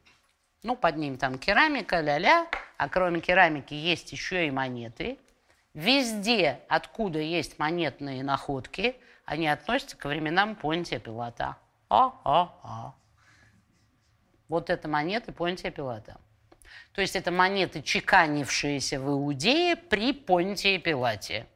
[0.63, 5.19] ну, под ним там керамика, ля-ля, а кроме керамики есть еще и монеты,
[5.75, 11.57] везде, откуда есть монетные находки, они относятся к временам Понтия Пилата.
[11.89, 12.95] Ха-ха-ха.
[14.49, 16.21] Вот это монеты Понтия Пилата.
[16.93, 21.47] То есть это монеты, чеканившиеся в Иудее при Понтии Пилате.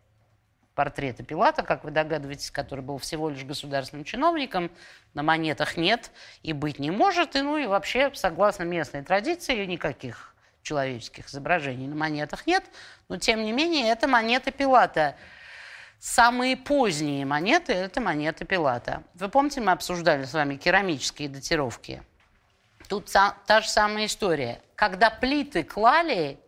[0.77, 4.71] Портрета Пилата, как вы догадываетесь, который был всего лишь государственным чиновником,
[5.15, 6.13] на монетах нет
[6.45, 7.35] и быть не может.
[7.35, 12.63] И, ну и вообще, согласно местной традиции, никаких человеческих изображений на монетах нет.
[13.09, 15.17] Но, тем не менее, это монеты Пилата.
[15.99, 19.03] Самые поздние монеты– это монеты Пилата.
[19.15, 22.05] Вы помните, мы обсуждали с вами керамические датировки–
[22.89, 24.61] Тут та же самая история.
[24.77, 26.39] Когда плиты клали,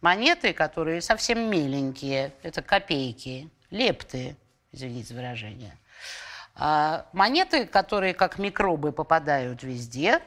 [0.00, 4.36] монеты, которые совсем миленькие, это копейки, лепты,
[4.72, 5.76] извините за выражение,
[6.54, 10.20] а монеты, которые как микробы попадают везде,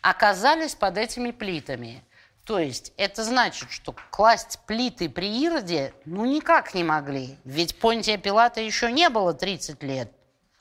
[0.00, 2.02] оказались под этими плитами.
[2.44, 7.38] То есть это значит, что класть плиты при Ироде ну никак не могли.
[7.44, 10.10] Ведь Понтия Пилата еще не было 30 лет.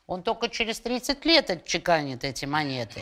[0.06, 3.02] Он только через 30 лет отчеканит эти монеты.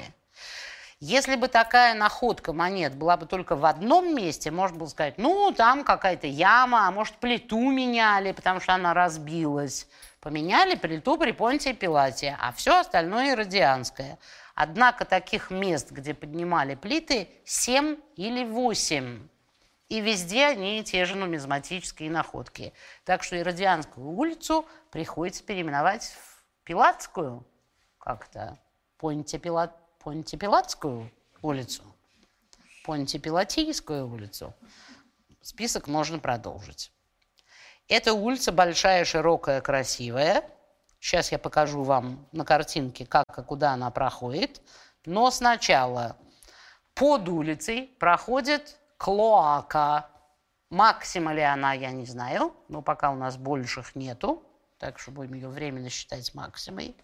[1.02, 5.54] Если бы такая находка монет была бы только в одном месте, можно было сказать, ну,
[5.56, 9.88] там какая-то яма, а может, плиту меняли, потому что она разбилась.
[10.20, 14.20] Поменяли плиту при Понтии Пилате, а все остальное иродианское.
[14.56, 19.30] Однако таких мест, где поднимали плиты, 7 или 8.
[19.88, 22.74] И везде они те же нумизматические находки.
[23.06, 27.48] Так что Иродианскую улицу приходится переименовать в Пилатскую
[27.98, 28.60] как-то.
[28.98, 31.84] Понтия Пилат Понтипилатскую улицу,
[32.86, 34.54] Понтипилатийскую улицу.
[35.42, 36.92] Список можно продолжить.
[37.90, 40.44] Эта улица большая, широкая, красивая.
[41.00, 44.62] Сейчас я покажу вам на картинке, как и куда она проходит.
[45.06, 46.16] Но сначала
[46.94, 50.10] под улицей проходит клоака.
[50.70, 54.44] Максима ли она, я не знаю, но пока у нас больших нету,
[54.78, 56.96] так что будем ее временно считать максимой.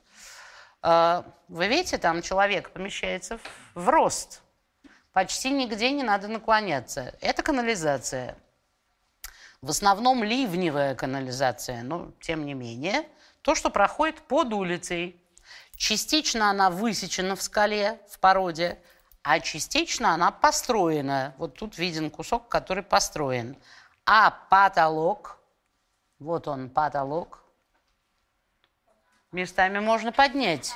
[0.88, 3.40] А, вы видите, там человек помещается
[3.74, 4.44] в рост.
[5.14, 7.16] Почти нигде не надо наклоняться.
[7.22, 8.38] Это канализация.
[9.64, 13.04] В основном ливневая канализация, но тем не менее.
[13.42, 15.20] То, что проходит под улицей.
[15.76, 18.78] Частично она высечена в скале, в породе,
[19.24, 21.34] а частично она построена.
[21.40, 23.58] Вот тут виден кусок, который построен.
[24.06, 25.40] А потолок,
[26.20, 27.45] вот он потолок,
[29.36, 30.74] местами можно поднять.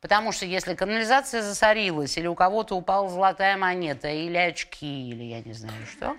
[0.00, 5.40] Потому что если канализация засорилась, или у кого-то упала золотая монета, или очки, или я
[5.40, 6.16] не знаю что,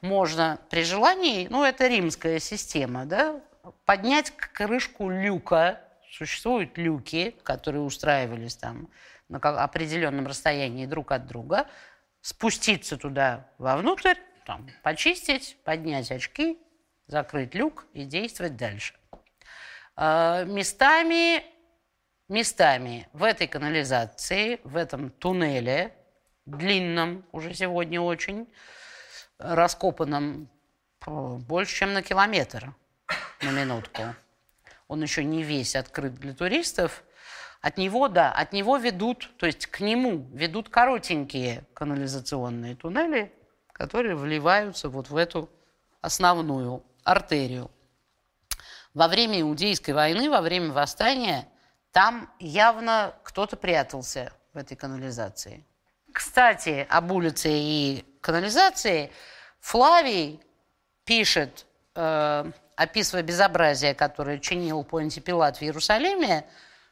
[0.00, 3.40] можно при желании, ну это римская система, да,
[3.84, 8.88] поднять крышку люка, существуют люки, которые устраивались там
[9.28, 11.68] на определенном расстоянии друг от друга,
[12.20, 16.58] спуститься туда вовнутрь, там, почистить, поднять очки,
[17.06, 18.94] закрыть люк и действовать дальше.
[19.94, 21.44] А, местами,
[22.28, 25.94] местами в этой канализации, в этом туннеле,
[26.46, 28.48] длинном уже сегодня очень,
[29.38, 30.48] раскопанном
[31.06, 32.74] больше, чем на километр
[33.42, 34.02] на минутку.
[34.88, 37.02] Он еще не весь открыт для туристов.
[37.60, 43.32] От него, да, от него ведут, то есть к нему ведут коротенькие канализационные туннели,
[43.72, 45.48] которые вливаются вот в эту
[46.00, 47.70] основную артерию.
[48.94, 51.48] Во время Иудейской войны, во время восстания,
[51.92, 55.64] там явно кто-то прятался в этой канализации.
[56.12, 59.10] Кстати, об улице и канализации
[59.60, 60.40] Флавий
[61.04, 66.46] пишет, э, описывая безобразие, которое чинил Понтий Пилат в Иерусалиме,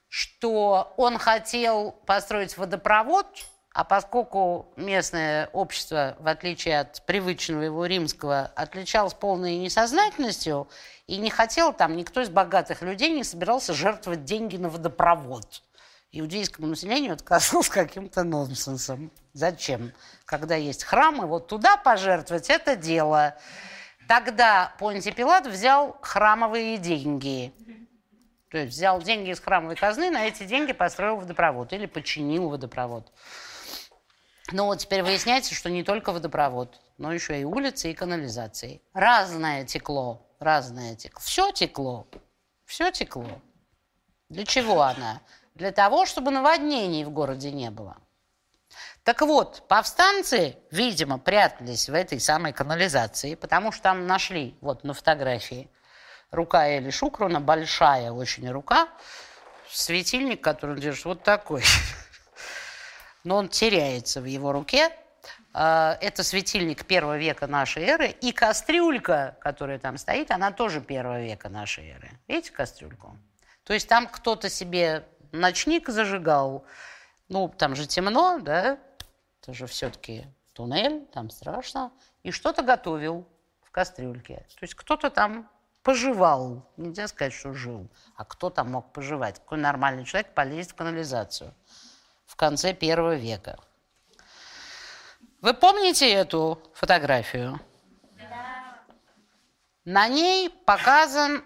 [0.08, 3.26] что он хотел построить водопровод
[3.72, 10.68] а поскольку местное общество, в отличие от привычного его римского, отличалось полной несознательностью
[11.06, 15.62] и не хотел там, никто из богатых людей не собирался жертвовать деньги на водопровод.
[16.12, 19.12] Иудейскому населению отказался каким-то нонсенсом.
[19.32, 19.92] Зачем?
[20.24, 23.36] Когда есть храмы, вот туда пожертвовать– это дело.
[24.08, 27.52] Тогда Понтий Пилат взял храмовые деньги.
[28.50, 33.12] То есть взял деньги из храмовой казны, на эти деньги построил водопровод или починил водопровод.
[34.52, 38.82] Но вот теперь выясняется, что не только водопровод, но еще и улицы, и канализации.
[38.92, 41.20] Разное текло, разное текло.
[41.20, 42.06] Все текло,
[42.64, 43.40] все текло.
[44.28, 45.20] Для чего она?
[45.54, 47.96] Для того, чтобы наводнений в городе не было.
[49.02, 54.94] Так вот, повстанцы, видимо, прятались в этой самой канализации, потому что там нашли, вот на
[54.94, 55.70] фотографии,
[56.30, 58.88] рука Эли Шукруна, большая очень рука,
[59.70, 61.62] светильник, который он держит, вот такой
[63.24, 64.90] но он теряется в его руке.
[65.52, 68.08] А, это светильник первого века нашей эры.
[68.20, 72.10] И кастрюлька, которая там стоит, она тоже первого века нашей эры.
[72.28, 73.16] Видите кастрюльку?
[73.64, 76.64] То есть там кто-то себе ночник зажигал.
[77.28, 78.78] Ну, там же темно, да?
[79.40, 81.92] Это же все-таки туннель, там страшно.
[82.22, 83.26] И что-то готовил
[83.62, 84.46] в кастрюльке.
[84.58, 85.48] То есть кто-то там
[85.82, 86.70] поживал.
[86.76, 87.88] Нельзя сказать, что жил.
[88.16, 89.38] А кто там мог поживать?
[89.38, 91.54] Какой нормальный человек полезет в канализацию
[92.30, 93.58] в конце первого века?
[95.40, 97.58] Вы помните эту фотографию?
[98.18, 98.78] Да.
[99.84, 101.42] На ней показан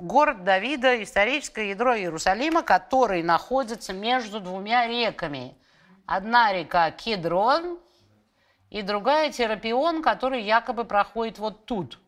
[0.00, 5.56] город Давида, историческое ядро Иерусалима, который находится между двумя реками.
[6.04, 7.78] Одна река Кедрон
[8.70, 12.00] и другая Терапион, который якобы проходит вот тут.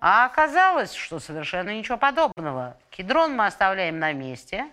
[0.00, 2.78] А оказалось, что совершенно ничего подобного.
[2.90, 4.68] Кедрон мы оставляем на месте,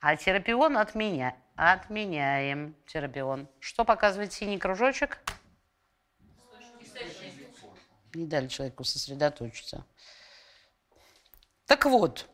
[0.00, 1.36] а терапион отменя...
[1.56, 2.74] отменяем.
[2.86, 3.48] Терапион.
[3.60, 5.18] Что показывает синий кружочек?
[8.14, 9.84] Не дали человеку сосредоточиться.
[11.66, 12.28] Так вот,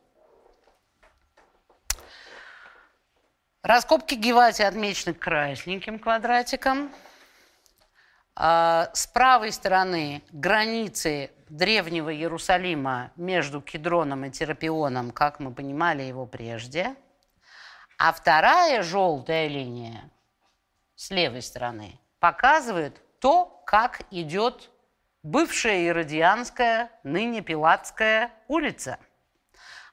[3.62, 6.90] раскопки Гевати отмечены красненьким квадратиком.
[8.34, 16.26] А с правой стороны границы древнего Иерусалима между Кедроном и Терапионом, как мы понимали его
[16.26, 16.96] прежде.
[17.99, 20.11] А вторая желтая линия
[20.97, 24.70] с левой стороны показывает то, как идет
[25.22, 28.99] бывшая Иродианская, ныне Пилатская улица.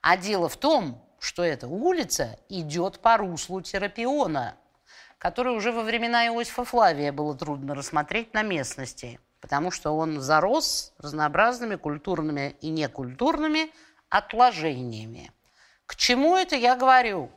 [0.01, 4.57] А дело в том, что эта улица идет по руслу Терапиона,
[5.17, 10.93] который уже во времена Иосифа Флавия было трудно рассмотреть на местности, потому что он зарос
[10.97, 13.71] разнообразными культурными и некультурными
[14.09, 15.31] отложениями.
[15.85, 17.31] К чему это я говорю?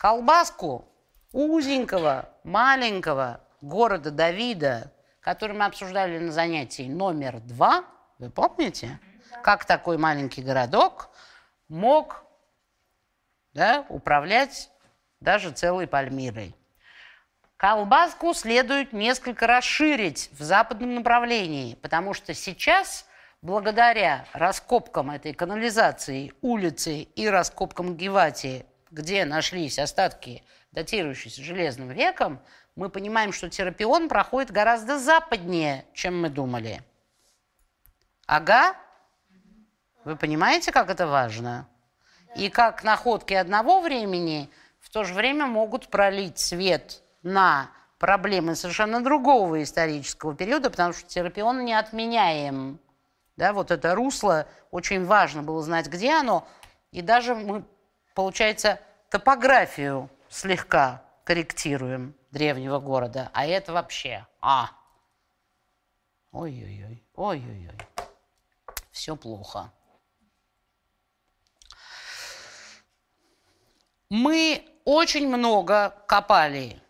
[0.00, 0.88] Колбаску
[1.30, 4.90] узенького, маленького города Давида
[5.20, 7.84] который мы обсуждали на занятии номер два,
[8.18, 8.98] вы помните?
[9.42, 11.10] Как такой маленький городок
[11.68, 12.24] мог
[13.52, 14.70] да, управлять
[15.20, 16.56] даже целой Пальмирой.
[17.58, 23.06] Колбаску следует несколько расширить в западном направлении, потому что сейчас,
[23.42, 32.40] благодаря раскопкам этой канализации, улицы и раскопкам Гевати, где нашлись остатки, датирующиеся Железным веком,
[32.76, 36.82] мы понимаем, что терапион проходит гораздо западнее, чем мы думали.
[38.26, 38.76] Ага.
[40.04, 41.68] Вы понимаете, как это важно?
[42.36, 49.02] И как находки одного времени в то же время могут пролить свет на проблемы совершенно
[49.02, 52.78] другого исторического периода, потому что терапион не отменяем.
[53.36, 56.46] Да, вот это русло, очень важно было знать, где оно.
[56.92, 57.64] И даже мы,
[58.14, 58.80] получается,
[59.10, 64.70] топографию слегка корректируем древнего города, а это вообще, а,
[66.32, 67.78] ой-ой-ой, ой-ой-ой,
[68.90, 69.72] все плохо.
[74.08, 76.82] Мы очень много копали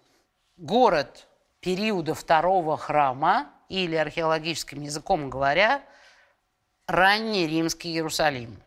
[0.57, 1.27] город
[1.61, 5.83] периода второго храма, или археологическим языком говоря,
[6.87, 8.61] ранний римский Иерусалим.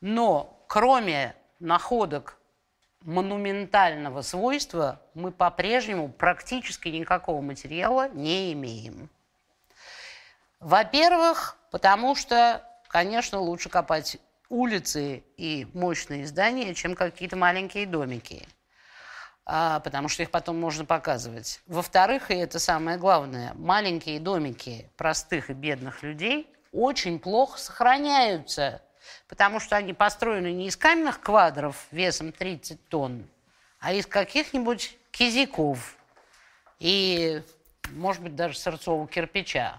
[0.00, 2.38] Но кроме находок
[3.00, 9.08] монументального свойства мы по-прежнему практически никакого материала не имеем.
[10.60, 18.46] Во-первых, потому что, конечно, лучше копать улицы и мощные здания, чем какие-то маленькие домики,
[19.44, 21.60] а, потому что их потом можно показывать.
[21.66, 28.82] Во-вторых, и это самое главное, маленькие домики простых и бедных людей очень плохо сохраняются–
[29.28, 33.28] потому что они построены не из каменных квадров весом 30 тонн,
[33.80, 35.96] а из каких-нибудь кизиков
[36.78, 37.42] и,
[37.90, 39.78] может быть, даже сырцового кирпича.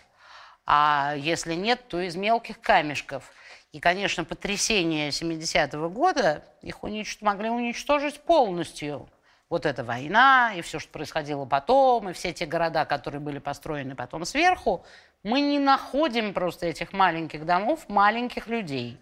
[0.65, 3.31] А если нет, то из мелких камешков.
[3.73, 7.17] И, конечно, потрясения 70-го года их унич...
[7.21, 9.09] могли уничтожить полностью.
[9.49, 13.95] Вот эта война и все, что происходило потом, и все те города, которые были построены
[13.95, 14.85] потом сверху,
[15.23, 18.97] мы не находим просто этих маленьких домов, маленьких людей.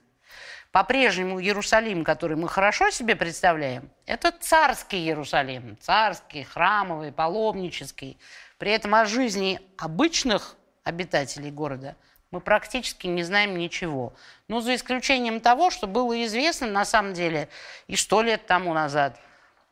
[0.71, 8.17] По-прежнему Иерусалим, который мы хорошо себе представляем, это царский Иерусалим, царский, храмовый, паломнический.
[8.57, 11.97] При этом о жизни обычных обитателей города
[12.31, 14.13] мы практически не знаем ничего.
[14.47, 17.49] Ну, за исключением того, что было известно на самом деле
[17.87, 19.19] и сто лет тому назад.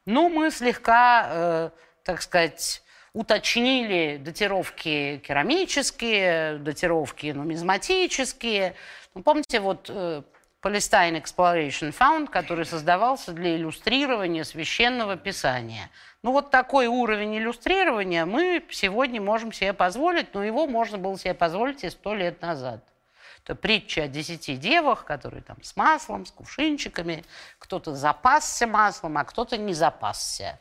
[0.06, 1.70] Ну, мы слегка, э,
[2.04, 2.84] так сказать,
[3.14, 8.76] уточнили датировки керамические, датировки нумизматические.
[9.16, 10.24] Ну, помните, вот э,
[10.62, 15.90] Palestine Exploration Fund, который создавался для иллюстрирования священного писания.
[16.22, 21.34] Ну вот такой уровень иллюстрирования мы сегодня можем себе позволить, но его можно было себе
[21.34, 22.84] позволить и сто лет назад.
[23.46, 27.24] Это притча о десяти девах, которые там с маслом, с кувшинчиками.
[27.58, 30.60] Кто-то запасся маслом, а кто-то не запасся.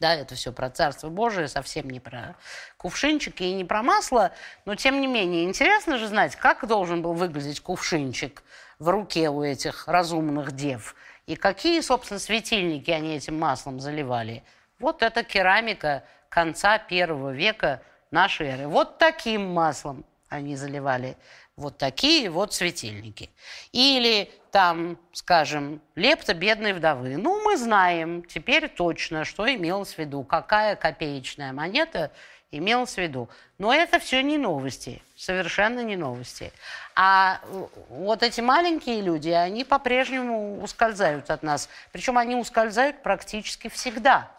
[0.00, 2.36] Да, это все про Царство Божие, совсем не про
[2.76, 4.32] кувшинчики и не про масло.
[4.66, 8.42] Но, тем не менее, интересно же знать, как должен был выглядеть кувшинчик
[8.78, 10.94] в руке у этих разумных дев.
[11.26, 14.42] И какие, собственно, светильники они этим маслом заливали.
[14.78, 18.68] Вот это керамика конца первого века нашей эры.
[18.68, 21.16] Вот таким маслом они заливали
[21.56, 23.30] вот такие вот светильники.
[23.72, 27.16] Или там, скажем, лепта бедной вдовы.
[27.16, 32.12] Ну, мы знаем теперь точно, что имелось в виду, какая копеечная монета
[32.50, 33.28] имелась в виду.
[33.58, 36.52] Но это все не новости, совершенно не новости.
[36.94, 37.40] А
[37.88, 41.68] вот эти маленькие люди, они по-прежнему ускользают от нас.
[41.92, 44.30] Причем они ускользают практически всегда.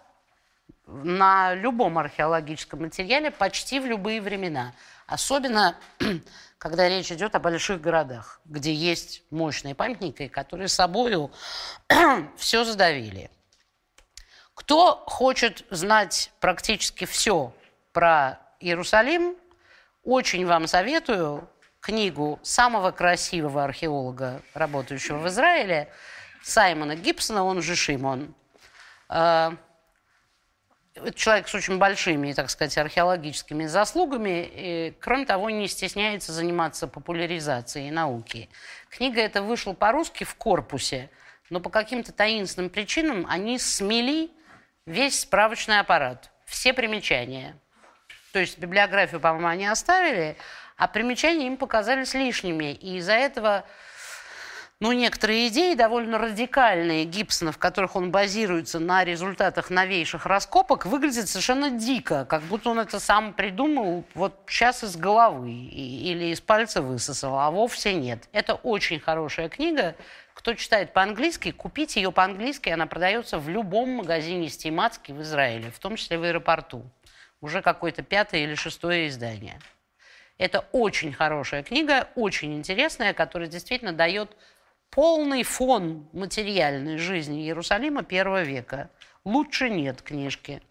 [0.87, 4.73] На любом археологическом материале почти в любые времена.
[5.05, 5.75] Особенно
[6.57, 11.31] когда речь идет о больших городах, где есть мощные памятники, которые собою
[12.37, 13.29] все задавили.
[14.55, 17.53] Кто хочет знать практически все
[17.91, 19.35] про Иерусалим,
[20.03, 25.89] очень вам советую книгу самого красивого археолога, работающего в Израиле,
[26.43, 28.33] Саймона Гибсона, он же Шимон.
[29.09, 29.51] Э,
[30.95, 36.87] это человек с очень большими, так сказать, археологическими заслугами, и, кроме того, не стесняется заниматься
[36.87, 38.49] популяризацией науки.
[38.89, 41.09] Книга эта вышла по-русски в корпусе,
[41.49, 44.31] но по каким-то таинственным причинам они смели
[44.85, 47.57] весь справочный аппарат, все примечания.
[48.31, 50.37] То есть библиографию, по-моему, они оставили,
[50.77, 53.65] а примечания им показались лишними, и из-за этого
[54.81, 61.27] но некоторые идеи довольно радикальные Гибсона, в которых он базируется на результатах новейших раскопок, выглядят
[61.27, 66.81] совершенно дико, как будто он это сам придумал вот сейчас из головы или из пальца
[66.81, 68.29] высосал, а вовсе нет.
[68.31, 69.95] Это очень хорошая книга.
[70.33, 75.79] Кто читает по-английски, купите ее по-английски, она продается в любом магазине Стимацки в Израиле, в
[75.79, 76.89] том числе в аэропорту.
[77.41, 79.59] Уже какое-то пятое или шестое издание.
[80.37, 84.35] Это очень хорошая книга, очень интересная, которая действительно дает
[84.89, 88.89] полный фон материальной жизни Иерусалима первого века.
[89.25, 90.61] Лучше нет книжки.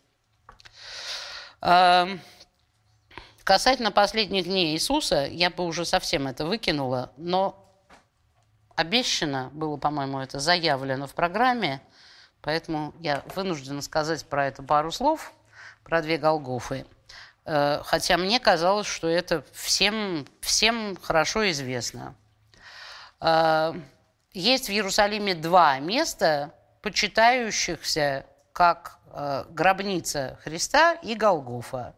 [1.61, 2.21] Эм,
[3.45, 7.65] касательно последних дней Иисуса, я бы уже совсем это выкинула, но
[8.75, 11.81] обещано было, по-моему, это заявлено в программе,
[12.41, 15.33] поэтому я вынуждена сказать про это пару слов,
[15.89, 16.87] про две Голгофы.
[17.45, 22.15] Э, хотя мне казалось, что это всем, всем хорошо известно.
[23.21, 23.73] Э,
[24.33, 31.95] есть в Иерусалиме два места, почитающихся как э, гробница Христа и Голгофа.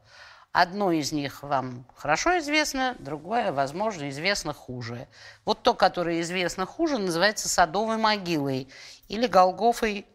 [0.52, 5.06] Одно из них вам хорошо известно, другое, возможно, известно хуже.
[5.44, 8.68] Вот то, которое известно хуже, называется Садовой могилой
[9.08, 10.06] или Голгофой,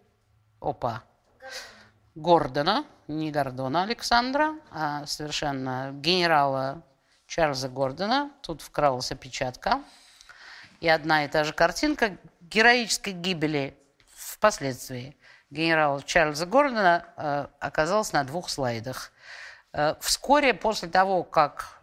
[0.59, 1.03] опа,
[2.15, 6.81] Гордона, не Гордона Александра, а совершенно генерала
[7.27, 8.31] Чарльза Гордона.
[8.41, 9.81] Тут вкралась опечатка
[10.79, 13.77] и одна и та же картинка героической гибели
[14.15, 15.17] впоследствии
[15.49, 19.11] генерала Чарльза Гордона э, оказалась на двух слайдах.
[19.73, 21.81] Э, вскоре после того, как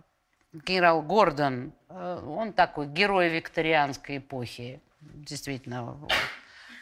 [0.53, 5.99] генерал Гордон, э, он такой герой викторианской эпохи, действительно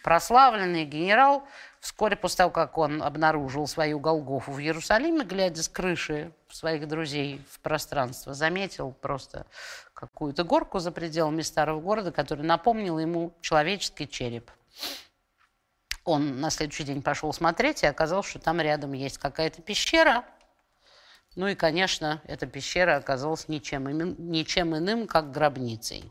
[0.03, 1.45] прославленный генерал,
[1.81, 7.41] вскоре после того, как он обнаружил свою Голгофу в Иерусалиме, глядя с крыши своих друзей
[7.51, 9.47] в пространство, заметил просто
[9.95, 14.51] какую-то горку за пределами старого города, которая напомнила ему человеческий череп.
[16.05, 20.25] Он на следующий день пошел смотреть, и оказалось, что там рядом есть какая-то пещера.
[21.37, 23.89] Ну и, конечно, эта пещера оказалась ничем,
[24.31, 26.11] ничем иным, как гробницей.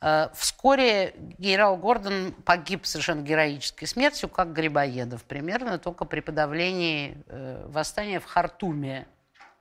[0.00, 7.64] Э, вскоре генерал Гордон погиб совершенно героической смертью, как Грибоедов, примерно только при подавлении э,
[7.68, 9.06] восстания в Хартуме,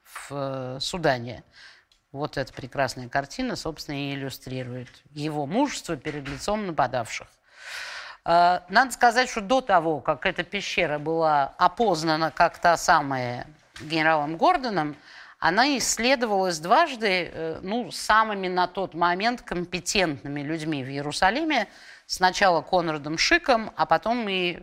[0.04, 1.44] в э, Судане.
[2.12, 7.28] Вот эта прекрасная картина, собственно, и иллюстрирует его мужество перед лицом нападавших.
[8.24, 13.46] Надо сказать, что до того, как эта пещера была опознана как та самая
[13.82, 14.96] генералом Гордоном,
[15.40, 21.68] она исследовалась дважды э, ну, самыми на тот момент компетентными людьми в Иерусалиме.
[22.08, 24.60] Сначала Конрадом Шиком, а потом и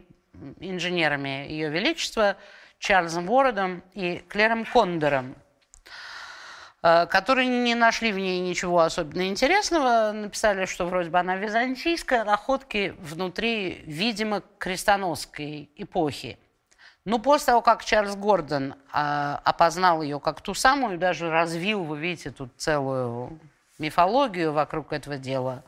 [0.60, 2.36] инженерами Ее Величества
[2.78, 5.36] Чарльзом Вородом и Клером Кондором,
[6.82, 12.24] э, которые не нашли в ней ничего особенно интересного, написали, что вроде бы она византийская,
[12.24, 16.38] находки внутри, видимо, крестоносской эпохи.
[17.04, 21.98] Но после того, как Чарльз Гордон а, опознал ее как ту самую, даже развил, вы
[21.98, 23.40] видите, тут целую
[23.78, 25.64] мифологию вокруг этого дела.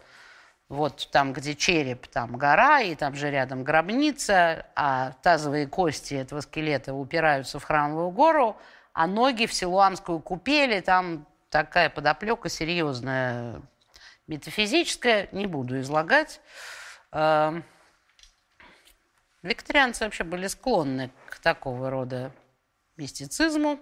[0.68, 6.40] Вот там, где череп, там гора, и там же рядом гробница, а тазовые кости этого
[6.40, 8.56] скелета упираются в храмовую гору,
[8.92, 13.60] а ноги в Силуамскую купели, там такая подоплека серьезная,
[14.26, 16.40] метафизическая, не буду излагать.
[17.12, 17.64] Эм,
[19.44, 22.32] викторианцы вообще были склонны к такого рода
[22.96, 23.78] мистицизму.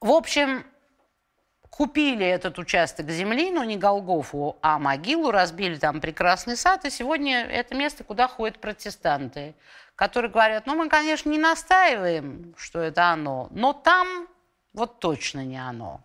[0.00, 0.64] В общем,
[1.68, 7.44] купили этот участок земли, но не Голгофу, а могилу, разбили там прекрасный сад, и сегодня
[7.44, 9.54] это место, куда ходят протестанты,
[9.96, 14.28] которые говорят, ну мы, конечно, не настаиваем, что это оно, но там
[14.72, 16.00] вот точно не оно.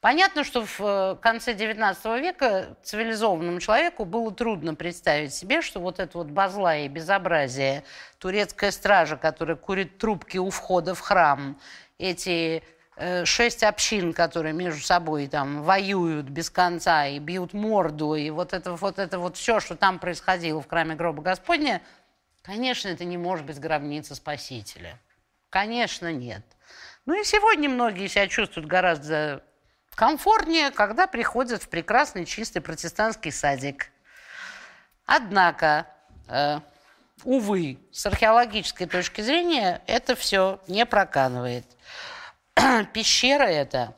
[0.00, 5.98] Понятно, что в э, конце XIX века цивилизованному человеку было трудно представить себе, что вот
[5.98, 7.82] это вот базла и безобразие,
[8.18, 11.58] турецкая стража, которая курит трубки у входа в храм,
[11.98, 12.62] эти
[12.94, 18.52] э, шесть общин, которые между собой там воюют без конца и бьют морду, и вот
[18.52, 21.82] это вот, это вот все, что там происходило в храме гроба Господня,
[22.42, 25.00] конечно, это не может быть гробница Спасителя.
[25.50, 26.44] Конечно, нет.
[27.04, 29.42] Ну и сегодня многие себя чувствуют гораздо
[29.98, 33.90] комфортнее, когда приходят в прекрасный чистый протестантский садик.
[35.06, 35.88] Однако,
[36.28, 36.60] э,
[37.24, 41.66] увы, с археологической точки зрения это все не проканывает.
[42.94, 43.92] пещера эта,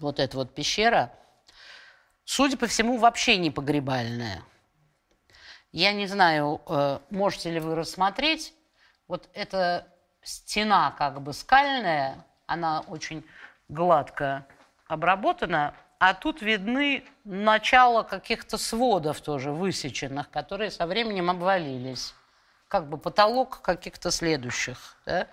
[0.00, 1.12] вот эта вот пещера,
[2.24, 4.42] судя по всему, вообще не погребальная.
[5.70, 8.52] Я не знаю, э, можете ли вы рассмотреть,
[9.06, 9.86] вот эта
[10.24, 13.24] стена как бы скальная, она очень
[13.68, 14.44] гладкая
[14.86, 22.14] обработано, а тут видны начало каких-то сводов тоже высеченных, которые со временем обвалились.
[22.68, 24.96] Как бы потолок каких-то следующих.
[25.06, 25.28] Да?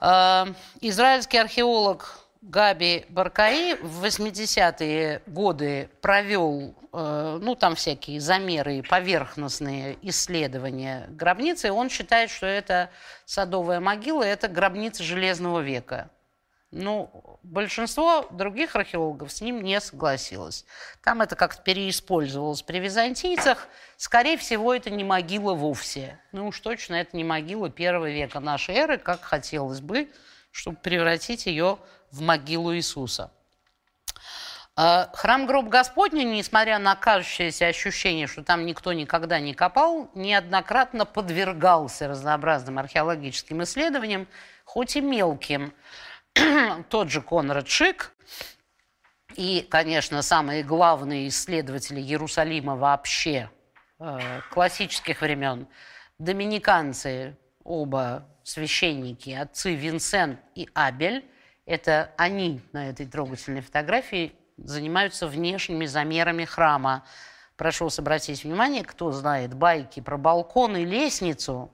[0.00, 0.46] Э,
[0.80, 11.06] израильский археолог Габи Баркаи в 80-е годы провел, э, ну, там всякие замеры, поверхностные исследования
[11.10, 11.70] гробницы.
[11.70, 12.88] Он считает, что это
[13.26, 16.10] садовая могила, это гробница Железного века.
[16.72, 20.64] Ну, большинство других археологов с ним не согласилось.
[21.02, 23.66] Там это как-то переиспользовалось при византийцах.
[23.96, 26.20] Скорее всего, это не могила вовсе.
[26.30, 30.08] Ну уж точно это не могила первого века нашей эры, как хотелось бы,
[30.52, 31.78] чтобы превратить ее
[32.12, 33.32] в могилу Иисуса.
[34.76, 41.04] А, храм гроб Господня, несмотря на кажущееся ощущение, что там никто никогда не копал, неоднократно
[41.04, 44.28] подвергался разнообразным археологическим исследованиям,
[44.64, 45.74] хоть и мелким.
[46.88, 48.12] тот же Конрад Шик.
[49.36, 53.50] И, конечно, самые главные исследователи Иерусалима вообще
[53.98, 55.68] э, классических времен,
[56.18, 61.24] доминиканцы, оба священники, отцы Винсент и Абель,
[61.64, 67.04] это они на этой трогательной фотографии занимаются внешними замерами храма.
[67.56, 71.70] Прошу обратить внимание, кто знает байки про балкон и лестницу,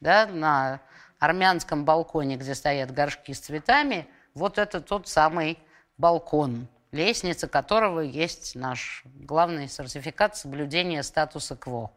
[0.00, 0.80] да, на
[1.18, 5.58] армянском балконе, где стоят горшки с цветами, вот это тот самый
[5.96, 11.90] балкон, лестница которого есть наш главный сертификат соблюдения статуса КВО.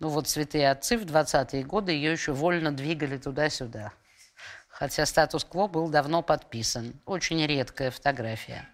[0.00, 3.92] Ну вот святые отцы в 20-е годы ее еще вольно двигали туда-сюда.
[4.68, 7.00] Хотя статус-кво был давно подписан.
[7.06, 8.68] Очень редкая фотография.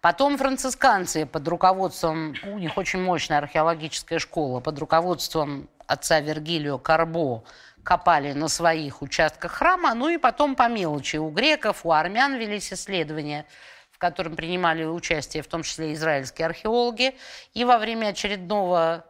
[0.00, 7.44] Потом францисканцы под руководством, у них очень мощная археологическая школа, под руководством отца Вергилио Карбо
[7.82, 11.16] копали на своих участках храма, ну и потом по мелочи.
[11.16, 13.46] У греков, у армян велись исследования,
[13.90, 17.16] в котором принимали участие в том числе израильские археологи.
[17.54, 19.04] И во время очередного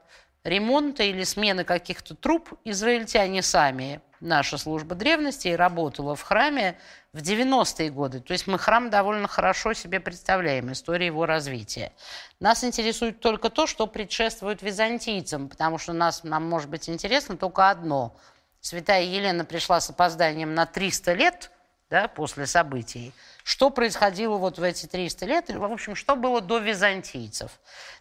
[0.45, 6.79] ремонта или смены каких-то труб израильтяне сами, наша служба древности, работала в храме
[7.13, 8.21] в 90-е годы.
[8.21, 11.93] То есть мы храм довольно хорошо себе представляем, историю его развития.
[12.41, 17.69] Нас интересует только то, что предшествует византийцам, потому что нас, нам может быть интересно только
[17.69, 18.17] одно–
[18.63, 21.51] Святая Елена пришла с опозданием на 300 лет
[21.91, 23.13] да, после событий.
[23.43, 25.51] Что происходило вот в эти 300 лет?
[25.51, 27.51] В общем, что было до византийцев?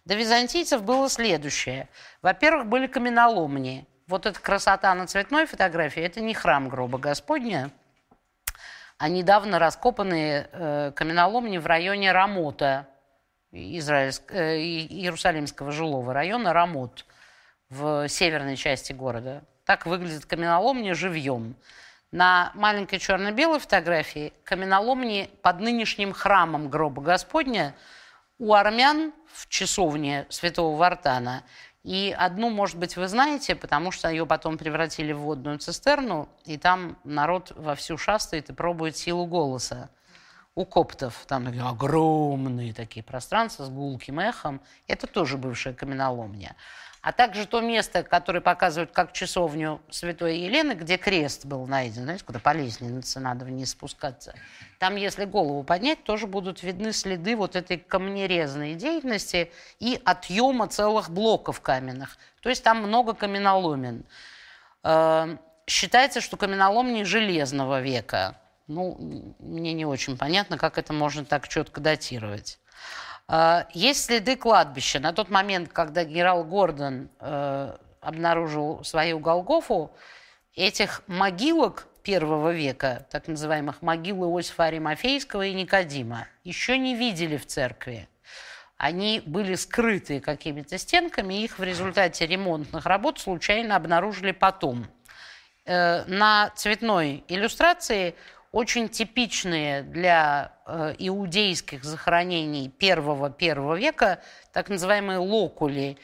[0.06, 1.90] До византийцев было следующее.
[2.22, 3.88] Во-первых, были каменоломни.
[4.06, 7.72] Вот эта красота на цветной фотографии– это не храм гроба Господня,
[9.00, 12.88] а недавно раскопанные э, каменоломни в районе Рамота,
[13.52, 17.06] Израильск, э, Иерусалимского жилого района Рамот
[17.70, 19.44] в северной части города.
[19.72, 21.56] Так выглядит каменоломня живьем.
[22.12, 27.74] На маленькой черно-белой фотографии каменоломни под нынешним храмом гроба Господня
[28.38, 31.44] у армян в часовне святого Вартана.
[31.84, 36.58] И одну, может быть, вы знаете, потому что ее потом превратили в водную цистерну, и
[36.58, 39.90] там народ вовсю шастает и пробует силу голоса.
[40.54, 41.24] у коптов.
[41.28, 44.60] Там такие огромные такие пространства с гулким эхом.
[44.86, 46.58] Это тоже бывшая каменоломня.
[47.02, 52.24] А также то место, которое показывают как часовню Святой Елены, где крест был найден, знаете,
[52.24, 54.36] куда по лестнице надо вниз спускаться.
[54.78, 61.10] Там, если голову поднять, тоже будут видны следы вот этой камнерезной деятельности и отъема целых
[61.10, 62.18] блоков каменных.
[62.42, 64.06] То есть там много каменоломен.
[64.84, 68.38] Э, считается, что каменоломни железного века.
[68.68, 72.60] Ну, мне не очень понятно, как это можно так четко датировать.
[73.34, 75.00] А, есть следы кладбища.
[75.00, 79.96] На тот момент, когда генерал Гордон э, обнаружил свою Голгофу,
[80.54, 87.48] этих могилок первого века, так называемых могил Иосифа Аримафейского и Никодима, еще не видели в
[87.48, 88.10] церкви.
[88.76, 94.88] Они были скрыты какими-то стенками, и их в результате ремонтных работ случайно обнаружили потом.
[95.64, 98.14] Э, на цветной иллюстрации
[98.52, 104.22] очень типичные для э, иудейских захоронений первого-первого века
[104.52, 105.98] так называемые локули,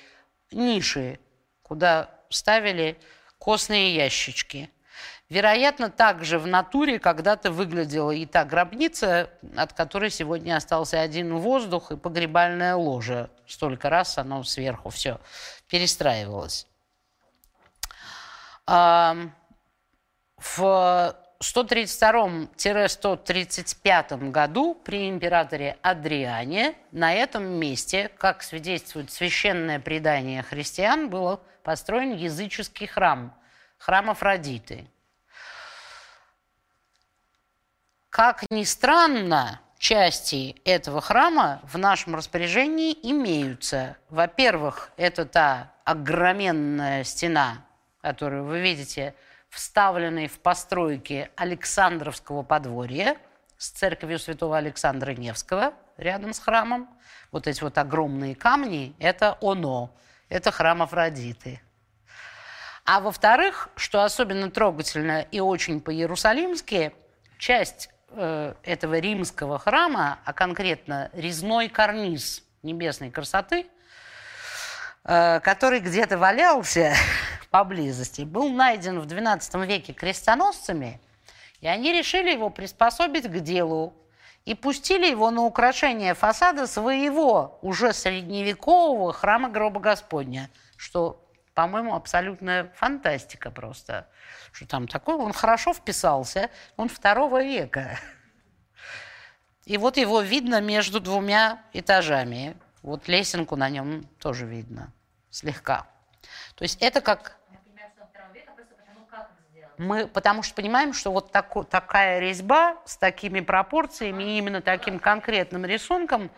[0.52, 1.20] ниши,
[1.62, 2.98] куда ставили
[3.38, 4.70] костные ящички.
[5.30, 11.92] Вероятно, также в натуре когда-то выглядела и та гробница, от которой сегодня остался один воздух
[11.92, 13.30] и погребальное ложе.
[13.46, 15.20] Столько раз оно сверху все
[15.68, 16.66] перестраивалось.
[18.66, 31.40] В 132-135 году при императоре Адриане на этом месте, как свидетельствует священное предание христиан, был
[31.64, 33.34] построен языческий храм,
[33.78, 34.90] храм Афродиты.
[38.10, 43.98] Как ни странно, части этого храма в нашем распоряжении имеются.
[44.10, 47.64] Во-первых, это та огроменная стена,
[48.02, 49.14] которую вы видите–
[49.50, 53.18] вставленный в постройки Александровского подворья
[53.58, 56.90] с церковью святого Александра Невского рядом с храмом.
[57.32, 59.96] Вот эти вот огромные камни– это оно,
[60.30, 61.62] это храм Афродиты.
[62.86, 66.94] А во-вторых, что особенно трогательно и очень по-иерусалимски,
[67.38, 73.68] часть э, этого римского храма, а конкретно резной карниз небесной красоты,
[75.04, 76.94] э, который где-то валялся
[77.50, 81.00] поблизости, был найден в XII веке крестоносцами,
[81.62, 83.94] и они решили его приспособить к делу
[84.46, 92.72] и пустили его на украшение фасада своего уже средневекового храма гроба Господня, что, по-моему, абсолютная
[92.76, 94.08] фантастика просто.
[94.54, 98.00] Что там такое, он хорошо вписался, он второго века.
[99.66, 102.56] И вот его видно между двумя этажами.
[102.84, 104.94] Вот лесенку на нем тоже видно
[105.30, 105.88] слегка.
[106.58, 107.38] То есть это как
[109.78, 114.98] мы, потому что понимаем, что вот тако, такая резьба с такими пропорциями и именно таким
[114.98, 116.32] конкретным рисунком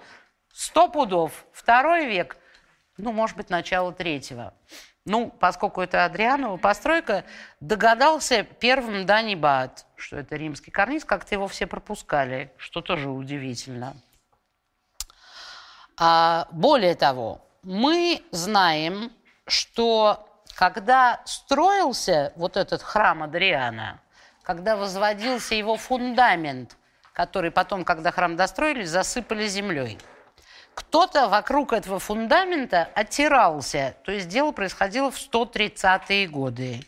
[0.51, 2.35] сто пудов, второй век,
[2.97, 4.53] ну, может быть, начало третьего.
[5.05, 7.23] Ну, поскольку это Адрианова постройка,
[7.61, 13.95] догадался первым Дани Бат, что это римский карниз, как-то его все пропускали, что тоже удивительно.
[15.97, 19.11] А, более того, мы знаем,
[19.49, 24.01] что когда строился вот этот храм Адриана,
[24.43, 26.75] когда возводился его фундамент,
[27.13, 29.97] который потом, когда храм достроили, засыпали землей,
[30.73, 33.95] кто-то вокруг этого фундамента оттирался.
[34.03, 36.81] То есть дело происходило в 130-е годы.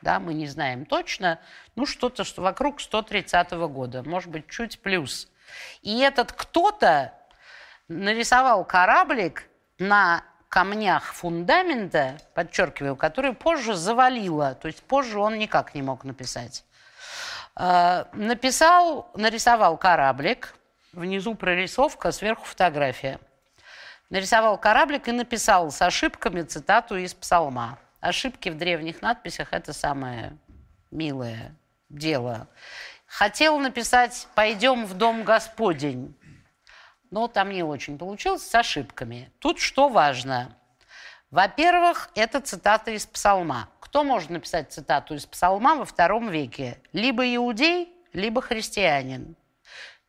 [0.00, 1.40] Да, мы не знаем точно,
[1.76, 5.28] ну что-то что вокруг 130 -го года, может быть, чуть плюс.
[5.82, 7.12] И этот кто-то
[7.88, 9.48] нарисовал кораблик
[9.78, 10.24] на
[10.54, 16.64] камнях фундамента, подчеркиваю, который позже завалило, то есть позже он никак не мог написать.
[17.56, 20.54] Э, написал, нарисовал кораблик,
[20.92, 23.18] внизу прорисовка, сверху фотография.
[24.10, 27.80] Нарисовал кораблик и написал с ошибками цитату из псалма.
[27.98, 30.38] Ошибки в древних надписях– это самое
[30.92, 31.56] милое
[31.88, 32.46] дело.
[33.06, 36.14] Хотел написать «Пойдем в дом Господень»,
[37.10, 39.30] но там не очень получилось, с ошибками.
[39.38, 40.56] Тут что важно?
[41.30, 43.68] Во-первых, это цитата из Псалма.
[43.80, 46.78] Кто может написать цитату из Псалма во втором веке?
[46.92, 49.36] Либо иудей, либо христианин.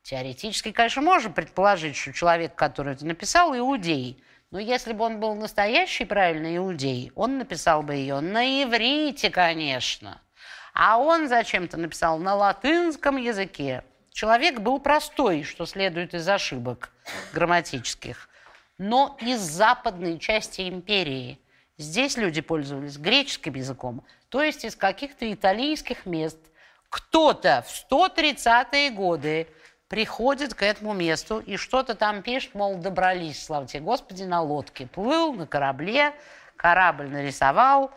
[0.04, 4.24] Теоретически, конечно, можно предположить, что человек, который это написал, иудей.
[4.52, 10.22] Но если бы он был настоящий правильный иудей, он написал бы ее на иврите, конечно.
[10.76, 13.84] А он зачем-то написал на латынском языке.
[14.16, 16.90] Человек был простой, что следует из ошибок
[17.34, 18.30] грамматических,
[18.78, 21.38] но из западной части империи.
[21.78, 26.38] Здесь люди пользовались греческим языком, то есть из каких-то итальянских мест.
[26.88, 29.50] Кто-то в 130-е годы
[29.90, 34.88] приходит к этому месту и что-то там пишет, мол, добрались, слава тебе Господи, на лодке.
[34.88, 36.14] Плыл на корабле,
[36.56, 37.92] корабль нарисовал,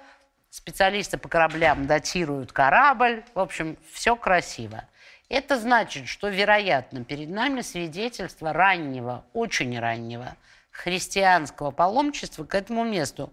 [0.50, 3.22] специалисты по кораблям датируют корабль.
[3.34, 4.82] В общем, все красиво.
[5.28, 10.36] Это значит, что, вероятно, перед нами свидетельство раннего, очень раннего
[10.70, 13.32] христианского паломничества к этому месту,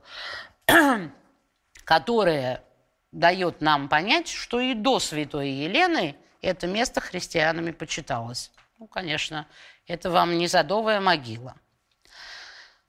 [1.85, 2.63] которое
[3.11, 8.51] дает нам понять, что и до святой Елены это место христианами почиталось.
[8.77, 9.47] Ну, конечно,
[9.87, 11.55] это вам не задовая могила.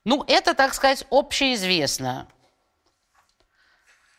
[0.05, 2.27] Ну, это, так сказать, общеизвестно.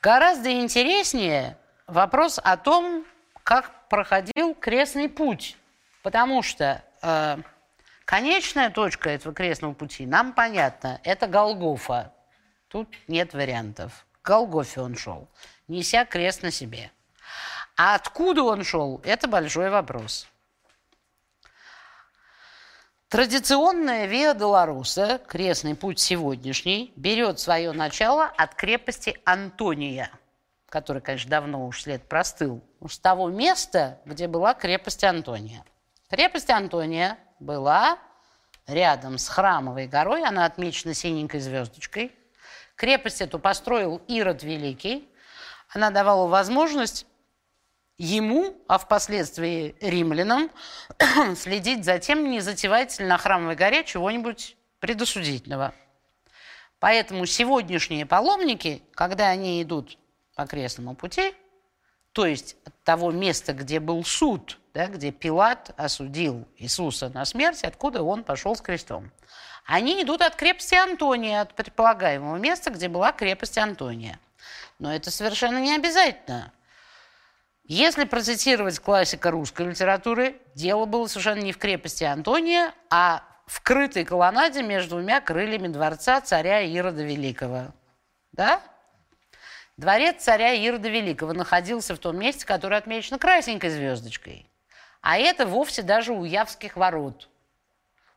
[0.01, 1.57] Гораздо интереснее
[1.87, 3.05] вопрос о том,
[3.43, 5.57] как проходил крестный путь.
[6.03, 7.37] Потому что э,
[8.05, 11.01] конечная точка этого крестного пути нам понятна.
[11.03, 12.13] Это Голгофа.
[12.67, 14.05] Тут нет вариантов.
[14.21, 15.27] К Голгофе он шел,
[15.67, 16.91] неся крест на себе.
[17.77, 20.27] А откуда он шел, это большой вопрос.
[23.09, 30.11] Традиционная Виа Долоруса, крестный путь сегодняшний, берет свое начало от крепости Антония,
[30.69, 35.63] который, конечно, давно уж след простыл, с того места, где была крепость Антония.
[36.09, 37.97] Крепость Антония была
[38.65, 42.11] рядом с Храмовой горой, она отмечена синенькой звездочкой.
[42.75, 45.09] Крепость эту построил Ирод Великий.
[45.73, 47.07] Она давала возможность
[47.97, 50.51] ему, а впоследствии римлянам,
[51.35, 55.73] следить за тем, не затевать ли на Храмовой горе чего-нибудь предосудительного.
[56.79, 59.97] Поэтому сегодняшние паломники, когда они идут
[60.37, 61.35] по крестному пути,
[62.13, 67.63] то есть от того места, где был суд, да, где Пилат осудил Иисуса на смерть,
[67.63, 69.11] откуда он пошел с крестом,
[69.65, 74.19] они идут от крепости Антония, от предполагаемого места, где была крепость Антония.
[74.79, 76.53] Но это совершенно не обязательно.
[77.63, 84.05] Если процитировать классика русской литературы, дело было совершенно не в крепости Антония, а в крытой
[84.05, 87.73] колоннаде между двумя крыльями дворца царя Ирода Великого.
[88.31, 88.61] Да?
[89.77, 94.49] Дворец царя Ирода Великого находился в том месте, которое отмечено красненькой звездочкой.
[95.01, 97.29] А это вовсе даже у Явских ворот.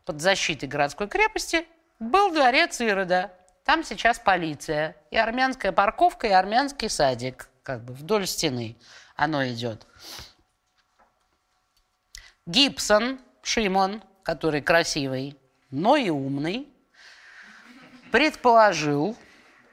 [0.06, 1.66] Под защитой городской крепости
[1.98, 3.30] был дворец Ирода.
[3.64, 4.96] Там сейчас полиция.
[5.10, 8.76] И армянская парковка, и армянский садик как бы вдоль стены
[9.14, 9.86] оно идет.
[12.46, 15.38] Гибсон, Шимон, который красивый,
[15.70, 16.68] но и умный,
[18.10, 19.14] предположил,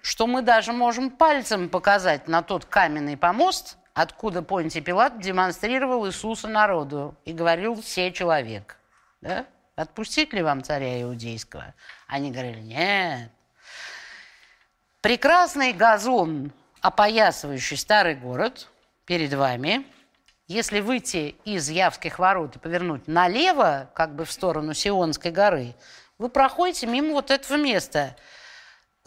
[0.08, 6.48] что мы даже можем пальцем показать на тот каменный помост, откуда Понтий Пилат демонстрировал Иисуса
[6.48, 8.78] народу и говорил «все человек».
[9.20, 9.46] Да?
[9.76, 11.74] Отпустить ли вам царя иудейского?
[12.08, 13.32] Они говорили «нет».
[15.02, 18.70] Прекрасный газон, опоясывающий старый город–
[19.06, 19.86] перед вами.
[20.48, 25.76] Если выйти из Явских ворот и повернуть налево, как бы в сторону Сионской горы,
[26.18, 28.16] вы проходите мимо вот этого места.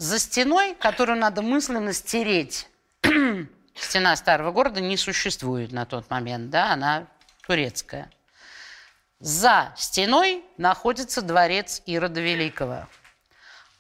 [0.01, 2.67] За стеной, которую надо мысленно стереть,
[3.75, 7.07] стена старого города не существует на тот момент, да, она
[7.47, 8.11] турецкая.
[9.19, 12.89] За стеной находится дворец Ирода Великого.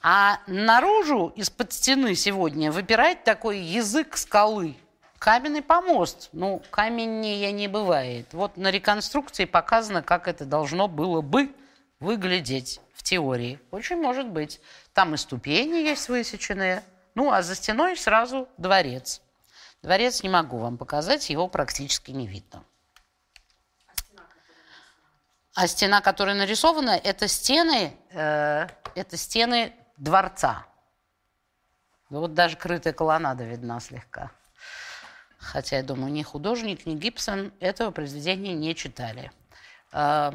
[0.02, 4.76] А наружу из-под стены сегодня выпирает такой язык скалы–
[5.18, 6.28] Каменный помост.
[6.32, 8.26] Ну, каменнее не бывает.
[8.32, 11.50] Вот на реконструкции показано, как это должно было бы
[11.98, 13.58] выглядеть в теории.
[13.70, 14.60] Очень может быть.
[14.92, 16.84] Там и ступени есть высеченные.
[17.14, 19.22] Ну, а за стеной сразу дворец.
[19.82, 22.62] Дворец не могу вам показать, его практически не видно.
[25.54, 30.66] А стена, которая нарисована, это стены, э, это стены дворца.
[32.10, 34.30] Вот даже крытая колоннада видна слегка
[35.40, 39.32] хотя, я думаю, ни художник, ни Гибсон этого произведения не читали.
[39.90, 40.34] А,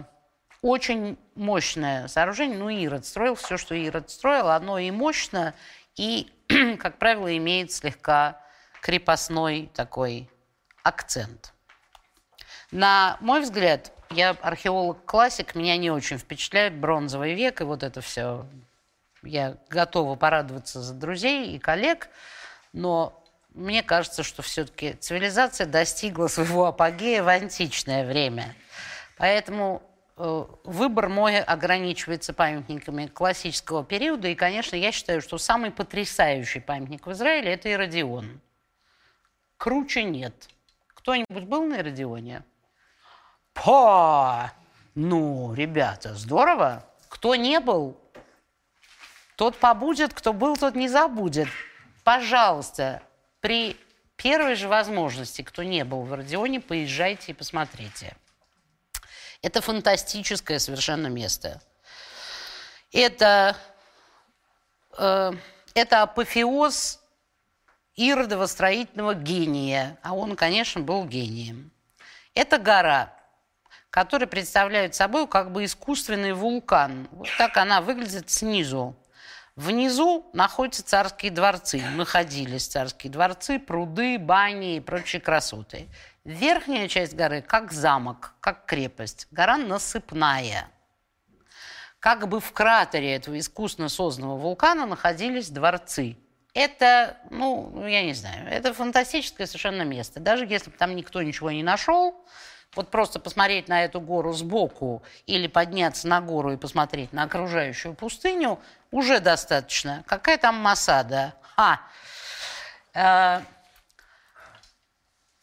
[0.66, 2.58] очень мощное сооружение.
[2.58, 4.50] Ну, Ирод строил все, что Ирод строил.
[4.50, 5.54] Оно и мощно,
[5.96, 6.28] и,
[6.80, 8.42] как правило, имеет слегка
[8.82, 10.28] крепостной такой
[10.82, 11.54] акцент.
[12.72, 18.48] На мой взгляд, я археолог-классик, меня не очень впечатляет бронзовый век и вот это все.
[19.22, 22.10] Я готова порадоваться за друзей и коллег,
[22.74, 28.56] но мне кажется, что все-таки цивилизация достигла своего апогея в античное время.
[29.18, 29.84] Поэтому
[30.16, 34.28] выбор мой ограничивается памятниками классического периода.
[34.30, 38.40] И, конечно, я считаю, что самый потрясающий памятник в Израиле– это Иродион.
[39.58, 40.50] Круче нет.
[40.88, 42.44] Кто-нибудь был на Иродионе?
[43.54, 44.52] По!
[44.96, 46.86] Ну, ребята, здорово.
[47.10, 47.98] Кто не был,
[49.36, 51.48] тот побудет, кто был, тот не забудет.
[52.04, 53.02] Пожалуйста,
[53.42, 53.78] при
[54.16, 58.16] первой же возможности, кто не был в Родионе, поезжайте и посмотрите.
[59.46, 61.62] Это фантастическое совершенно место.
[62.92, 63.56] Это,
[64.98, 65.34] э,
[65.76, 67.00] это апофеоз
[67.96, 71.70] Иродова строительного гения, а он, конечно, был гением.
[72.34, 73.14] Это гора,
[73.92, 77.08] которая представляет собой как бы искусственный вулкан.
[77.12, 78.96] Вот так она выглядит снизу.
[79.56, 85.88] Внизу находятся царские дворцы, находились царские дворцы, пруды, бани и прочие красоты.
[86.26, 89.28] Верхняя часть горы как замок, как крепость.
[89.30, 90.68] Гора насыпная.
[92.00, 96.18] Как бы в кратере этого искусственно созданного вулкана находились дворцы.
[96.56, 100.20] Это, ну, я не знаю, это фантастическое совершенно место.
[100.20, 102.16] Даже если бы там никто ничего не нашел,
[102.76, 107.94] вот просто посмотреть на эту гору сбоку или подняться на гору и посмотреть на окружающую
[107.94, 108.60] пустыню
[108.90, 110.04] уже достаточно.
[110.08, 111.36] Какая там Масада?
[111.58, 113.44] А,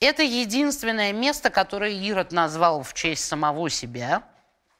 [0.03, 4.25] это единственное место, которое Ирод назвал в честь самого себя.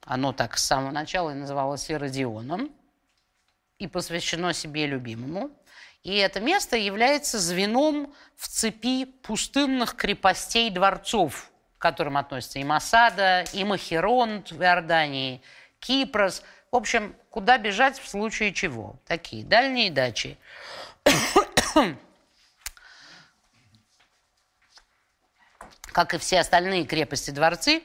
[0.05, 2.71] Оно так с самого начала и называлось Иродионом
[3.79, 5.51] и посвящено себе любимому.
[6.03, 13.45] И это место является звеном в цепи пустынных крепостей дворцов, к которым относятся и Масада,
[13.53, 15.41] и Махеронт в Иордании,
[15.79, 16.43] Кипрос.
[16.73, 18.97] В общем, куда бежать в случае чего?
[19.07, 20.37] Такие дальние дачи.
[25.93, 27.83] Как и все остальные крепости-дворцы,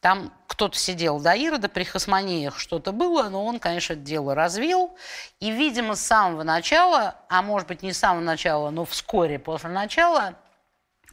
[0.00, 4.94] там кто-то сидел до Ирода, при Хасманеях что-то было, но он, конечно, это дело развил.
[5.40, 9.70] И, видимо, с самого начала, а может быть, не с самого начала, но вскоре после
[9.70, 10.34] начала,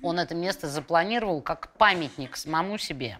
[0.01, 3.19] он это место запланировал как памятник самому себе.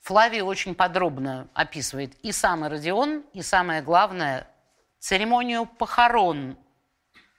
[0.00, 4.48] Флавий очень подробно описывает и сам Родион, и самое главное,
[4.98, 6.58] церемонию похорон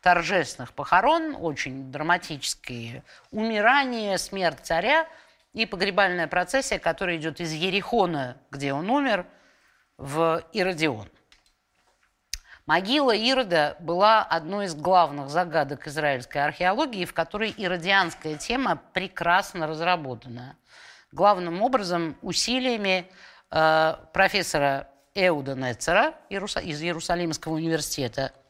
[0.01, 5.07] торжественных похорон, очень драматические, умирание, смерть царя
[5.53, 9.25] и погребальная процессия, которая идет из Ерихона, где он умер,
[9.97, 11.09] в Иродион.
[12.67, 20.57] Могила Ирода была одной из главных загадок израильской археологии, в которой иродианская тема прекрасно разработана.
[21.13, 23.09] Главным образом усилиями
[23.49, 28.33] э, профессора Эуда Нецера из Иерусалимского университета–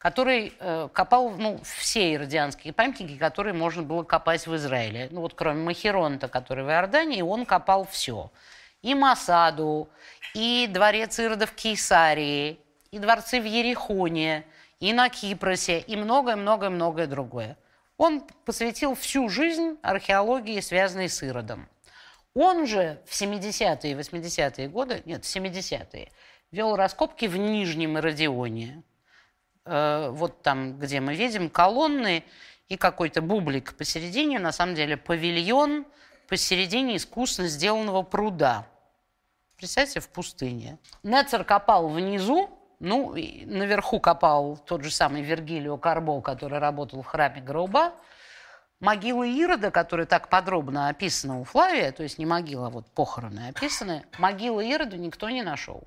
[0.00, 5.08] который э, копал ну, все иродианские памятники, которые можно было копать в Израиле.
[5.10, 8.32] Ну вот кроме Махеронта, который в Иордании, он копал все.
[8.80, 9.90] И Масаду,
[10.32, 12.58] и дворец Ирода в Кейсарии,
[12.90, 14.46] и дворцы в Ерехоне,
[14.80, 17.58] и на Кипросе, и многое-многое-многое другое.
[17.98, 21.68] Он посвятил всю жизнь археологии, связанной с Иродом.
[22.32, 26.10] Он же в 70-е и 80-е годы, нет, в 70-е,
[26.52, 28.89] вел раскопки в Нижнем Иродионе, Э,
[29.64, 32.24] вот там, где мы видим колонны
[32.68, 35.84] и какой-то бублик посередине, на самом деле павильон
[36.28, 38.66] посередине искусно сделанного пруда.
[39.56, 40.78] Представьте, в пустыне.
[41.02, 42.48] Нецер копал внизу,
[42.78, 47.92] ну, и наверху копал тот же самый Вергилио Карбо, который работал в храме Гроба.
[48.80, 53.48] Могилы Ирода, которые так подробно описаны у Флавия, то есть не могила, а вот похороны
[53.48, 55.84] описаны, могилы Ирода никто не нашел.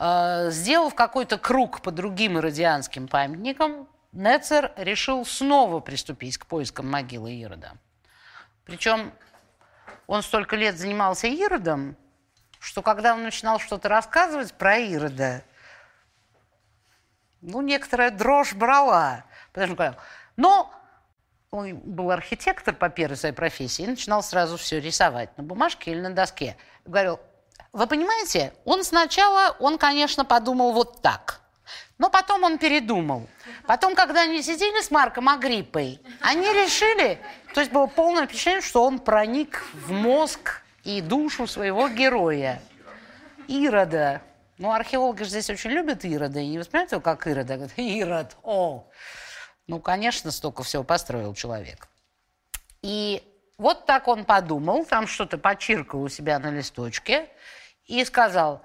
[0.00, 7.32] Э, сделав какой-то круг по другим иродианским памятникам, Нецер решил снова приступить к поискам могилы
[7.32, 7.76] Ирода.
[8.64, 9.12] Причем
[10.06, 11.96] он столько лет занимался Иродом,
[12.58, 15.44] что когда он начинал что-то рассказывать про Ирода,
[17.42, 19.24] ну, некоторая дрожь брала.
[19.52, 19.98] Потому что,
[20.36, 20.72] но
[21.50, 26.00] он был архитектор по первой своей профессии и начинал сразу все рисовать на бумажке или
[26.00, 26.56] на доске.
[26.86, 27.20] Говорил,
[27.72, 31.40] вы понимаете, он сначала, он, конечно, подумал вот так.
[31.98, 33.28] Но потом он передумал.
[33.66, 37.18] Потом, когда они сидели с Марком Агриппой, они решили,
[37.52, 42.62] то есть было полное впечатление, что он проник в мозг и душу своего героя.
[43.48, 44.22] Ирода.
[44.56, 47.56] Ну, археологи же здесь очень любят Ирода, и не воспринимают его как Ирода.
[47.56, 48.86] Говорят, Ирод, о!
[49.66, 51.88] Ну, конечно, столько всего построил человек.
[52.80, 53.22] И
[53.58, 57.28] вот так он подумал, там что-то почиркал у себя на листочке–
[57.90, 58.62] и сказал,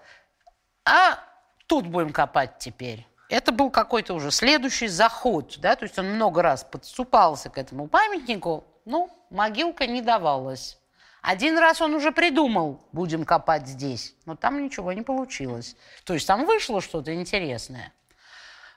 [0.85, 1.19] а
[1.65, 3.07] тут будем копать теперь.
[3.27, 7.87] Это был какой-то уже следующий заход, да, то есть он много раз подступался к этому
[7.87, 10.77] памятнику, ну, могилка не давалась.
[11.23, 15.75] Один раз он уже придумал, будем копать здесь, но там ничего не получилось.
[16.03, 17.91] То есть там вышло что-то интересное.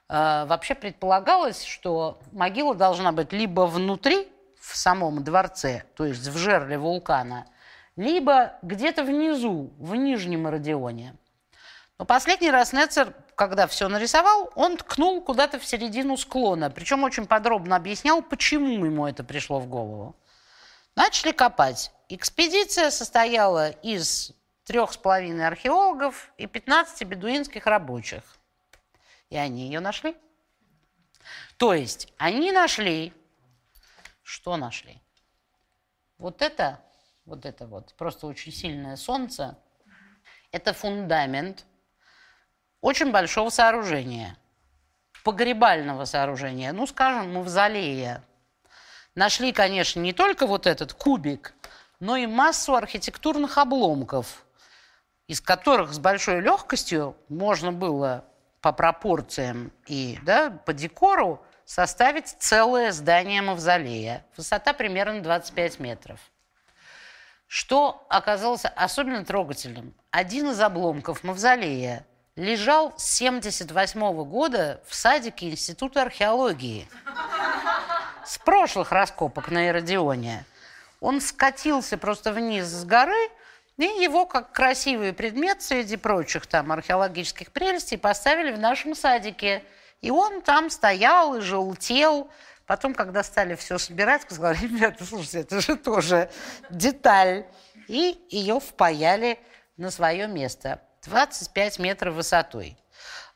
[0.09, 4.29] Э, вообще предполагалось, что могила должна быть либо внутри,
[4.59, 7.47] в самом дворце, то есть в жерле вулкана–
[7.99, 11.17] либо где-то внизу, в Нижнем Родионе.
[11.99, 16.71] Но последний раз Нецер, когда все нарисовал, он ткнул куда-то в середину склона.
[16.71, 20.15] Причем очень подробно объяснял, почему ему это пришло в голову.
[20.95, 21.91] Начали копать.
[22.09, 24.31] Экспедиция состояла из
[24.63, 28.23] трех с половиной археологов и 15 бедуинских рабочих.
[29.29, 30.17] И они ее нашли.
[31.57, 33.13] То есть они нашли,
[34.23, 35.03] что нашли?
[36.17, 36.81] Вот это,
[37.29, 39.57] вот это вот, просто очень сильное солнце,
[40.51, 41.65] это фундамент
[42.81, 44.37] очень большого сооружения,
[45.25, 48.25] погребального сооружения, ну, скажем, мавзолея.
[49.15, 51.55] Нашли, конечно, не только вот этот кубик,
[52.01, 54.47] но и массу архитектурных обломков,
[55.27, 58.25] из которых с большой легкостью можно было
[58.61, 64.25] по пропорциям и да, по декору составить целое здание мавзолея.
[64.37, 66.19] Высота примерно 25 метров.
[67.49, 69.95] Что оказалось особенно трогательным?
[70.11, 76.87] Один из обломков мавзолея лежал с 78 года в садике Института археологии.
[78.27, 80.45] С прошлых раскопок на Иродионе.
[81.01, 83.31] Он скатился просто вниз с горы,
[83.79, 89.65] и его, как красивый предмет среди прочих там археологических прелестей, поставили в нашем садике.
[90.03, 92.29] И он там стоял и желтел.
[92.69, 96.31] Потом, когда стали все собирать, сказали, ребята, слушайте, это же тоже
[96.69, 97.47] деталь.
[97.89, 99.39] И ее впаяли
[99.79, 100.83] на свое место.
[101.07, 102.77] 25 метров высотой.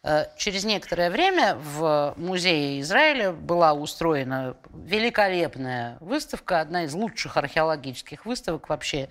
[0.03, 8.27] Э, через некоторое время в музее Израиля была устроена великолепная выставка, одна из лучших археологических
[8.27, 9.09] выставок вообще,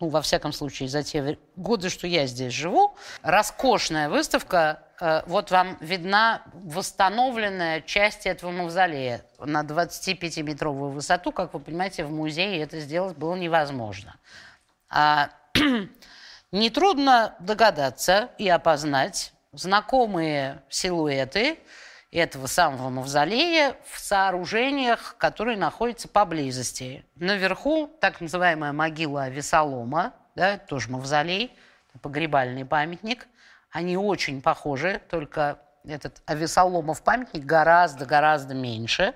[0.00, 2.96] ну, во всяком случае, за те годы, что я здесь живу.
[3.22, 4.82] Роскошная выставка.
[5.00, 11.32] Э, вот вам видна восстановленная часть этого мавзолея на 25-метровую высоту.
[11.32, 14.16] Как вы понимаете, в музее это сделать было невозможно.
[14.88, 15.30] А
[16.52, 21.60] Нетрудно догадаться и опознать знакомые силуэты
[22.10, 27.04] этого самого мавзолея в сооружениях, которые находятся поблизости.
[27.16, 31.52] Наверху так называемая могила Авесолома, да, тоже мавзолей,
[32.02, 33.26] погребальный памятник.
[33.70, 39.14] Они очень похожи, только этот Авесоломов памятник гораздо-гораздо меньше.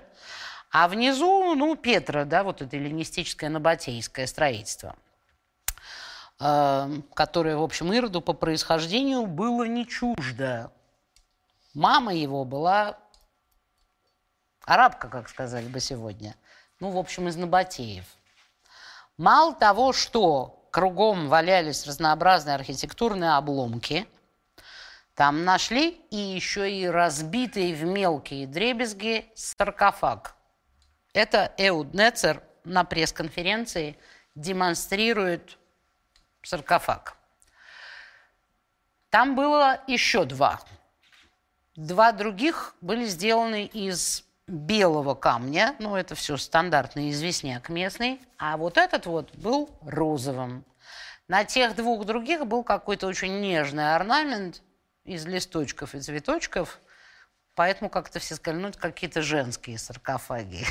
[0.71, 4.95] А внизу, ну, Петра, да, вот это эллинистическое набатейское строительство–
[6.37, 10.71] Эм, которое, в общем, Ироду по происхождению было не чуждо.
[11.75, 12.97] Мама его была
[14.63, 16.35] арабка, как сказали бы сегодня.
[16.79, 18.05] Ну, в общем, из Набатеев.
[19.17, 24.07] Мало того, что кругом валялись разнообразные архитектурные обломки,
[25.15, 30.33] там нашли и еще и разбитый в мелкие дребезги саркофаг.
[31.13, 33.97] Это Эуд Нецер на пресс-конференции
[34.33, 35.57] демонстрирует
[36.41, 37.17] саркофаг.
[39.09, 40.61] Там было еще два.
[41.75, 48.77] Два других были сделаны из белого камня, ну это все стандартный известняк местный, а вот
[48.77, 50.63] этот вот был розовым.
[51.27, 54.61] На тех двух других был какой-то очень нежный орнамент
[55.03, 56.79] из листочков и цветочков,
[57.55, 60.65] поэтому как-то все сказали, ну это какие-то женские саркофаги.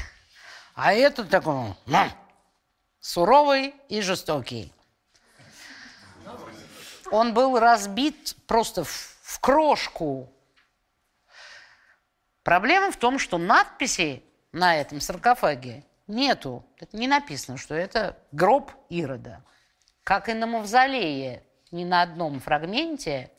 [0.74, 2.04] А этот такой, ну,
[3.00, 4.72] суровый и жестокий.
[7.10, 10.33] Он был разбит просто в, в крошку.
[12.44, 14.22] Проблема в том, что надписи
[14.52, 16.62] на этом саркофаге нету.
[16.78, 19.42] Это не написано, что это гроб Ирода.
[20.04, 23.30] Как и на мавзолее, ни на одном фрагменте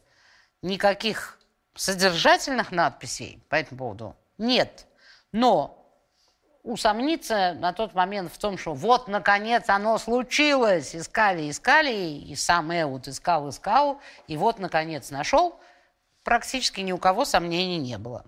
[0.64, 1.40] никаких
[1.76, 4.88] содержательных надписей по этому поводу нет.
[5.32, 5.88] Но
[6.64, 10.96] усомниться на тот момент в том, что вот, наконец, оно случилось.
[10.96, 15.60] Искали, искали, и сам Эуд искал, искал, и вот, наконец, нашел.
[16.24, 18.26] Практически ни у кого сомнений не было.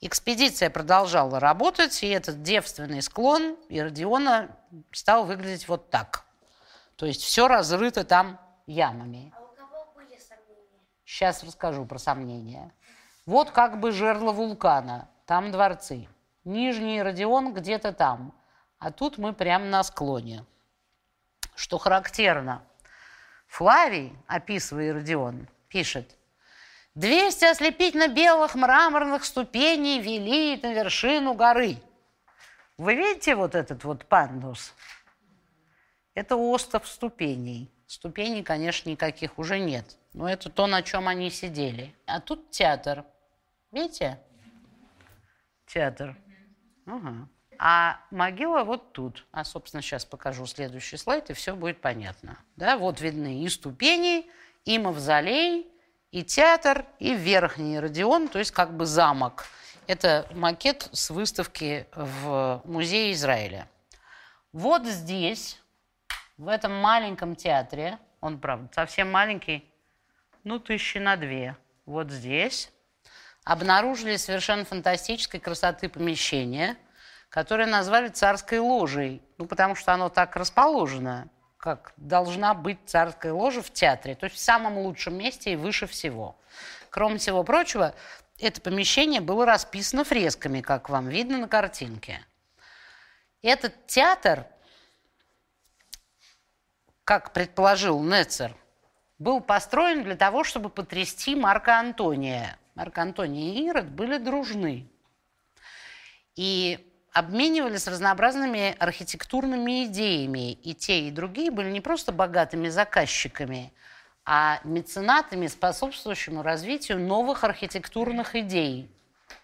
[0.00, 4.56] Экспедиция продолжала работать, и этот девственный склон Иродиона
[4.92, 6.24] стал выглядеть вот так.
[6.94, 9.32] То есть все разрыто там ямами.
[9.36, 10.80] А у кого были сомнения?
[11.04, 12.72] Сейчас расскажу про сомнения.
[13.26, 16.08] Вот как бы жерло вулкана, там дворцы.
[16.44, 18.32] Нижний Родион где-то там.
[18.78, 20.44] А тут мы прямо на склоне.
[21.56, 22.62] Что характерно,
[23.48, 26.16] Флавий, описывая Родион, пишет,
[26.98, 31.76] «Двести ослепительно-белых мраморных ступеней вели на вершину горы».
[32.76, 34.74] Вы видите вот этот вот пандус?
[36.14, 37.70] Это остров ступеней.
[37.86, 39.96] Ступеней, конечно, никаких уже нет.
[40.12, 41.94] Но это то, на чем они сидели.
[42.04, 43.04] А тут театр.
[43.70, 44.18] Видите?
[45.68, 46.16] Театр.
[46.84, 47.28] Ага.
[47.60, 49.24] А могила вот тут.
[49.30, 52.38] А, собственно, сейчас покажу следующий слайд, и все будет понятно.
[52.56, 54.28] Да, вот видны и ступени,
[54.64, 55.72] и мавзолей,
[56.10, 59.44] и театр, и верхний Родион, то есть как бы замок.
[59.86, 63.68] Это макет с выставки в Музее Израиля.
[64.52, 65.60] Вот здесь,
[66.36, 69.70] в этом маленьком театре, он, правда, совсем маленький,
[70.44, 71.56] ну, тысячи на две,
[71.86, 72.70] вот здесь,
[73.44, 76.76] обнаружили совершенно фантастической красоты помещение,
[77.28, 81.28] которое назвали царской ложей, ну, потому что оно так расположено,
[81.58, 85.86] как должна быть царская ложа в театре, то есть в самом лучшем месте и выше
[85.86, 86.36] всего.
[86.88, 87.94] Кроме всего прочего,
[88.38, 92.24] это помещение было расписано фресками, как вам видно на картинке.
[93.42, 94.46] Этот театр,
[97.04, 98.54] как предположил Нецер,
[99.18, 102.56] был построен для того, чтобы потрясти Марка Антония.
[102.76, 104.88] Марк Антоний и Ирод были дружны.
[106.36, 110.52] И обменивались разнообразными архитектурными идеями.
[110.52, 113.72] И те, и другие были не просто богатыми заказчиками,
[114.24, 118.90] а меценатами, способствующими развитию новых архитектурных идей.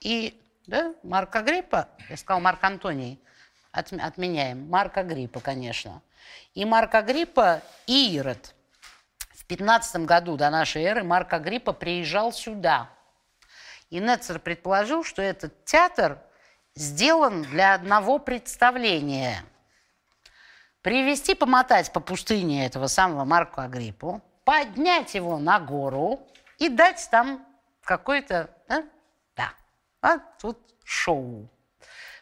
[0.01, 3.21] И да, Марк Агриппа, я сказал Марк Антоний,
[3.73, 6.03] от, отменяем, Марк Агриппа, конечно.
[6.55, 8.55] И Марк Агриппа, и Ирод.
[9.33, 12.89] В 15 году до нашей эры Марк Агриппа приезжал сюда.
[13.91, 16.19] И Нецер предположил, что этот театр
[16.75, 19.45] сделан для одного представления.
[20.83, 26.21] Привести, помотать по пустыне этого самого Марку Агриппу– поднять его на гору
[26.59, 27.45] и дать там
[27.83, 28.85] какой-то, да,
[29.37, 29.53] да,
[30.01, 31.49] а тут шоу.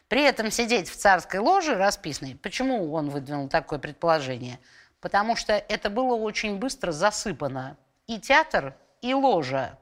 [0.08, 2.36] При этом сидеть в царской ложе расписанной.
[2.36, 4.58] Почему он выдвинул такое предположение?
[5.00, 7.76] Потому что это было очень быстро засыпано.
[8.06, 9.78] И театр, и ложа.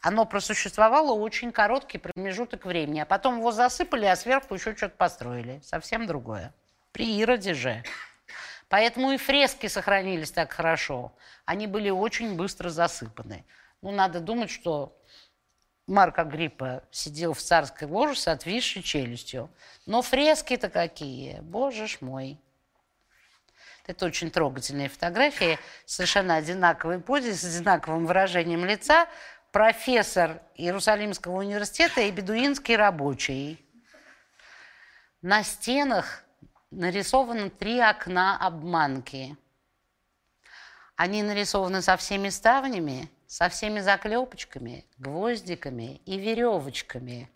[0.00, 5.60] Оно просуществовало очень короткий промежуток времени, а потом его засыпали, а сверху еще что-то построили.
[5.64, 6.54] Совсем другое.
[6.92, 7.82] При Ироде же.
[8.68, 11.12] Поэтому и фрески сохранились так хорошо.
[11.46, 13.44] Они были очень быстро засыпаны.
[13.82, 14.96] Ну, надо думать, что
[15.86, 19.50] Марк Агриппа сидел в царской ложе с отвисшей челюстью.
[19.86, 22.38] Но фрески-то какие, боже ж мой.
[23.86, 29.08] Это очень трогательные фотографии, совершенно одинаковой позе, с одинаковым выражением лица.
[29.52, 33.64] Профессор Иерусалимского университета и бедуинский рабочий.
[35.22, 36.22] На стенах
[36.70, 39.38] нарисованы три окна обманки.
[40.96, 47.30] Они нарисованы со всеми ставнями, со всеми заклепочками, гвоздиками и веревочками,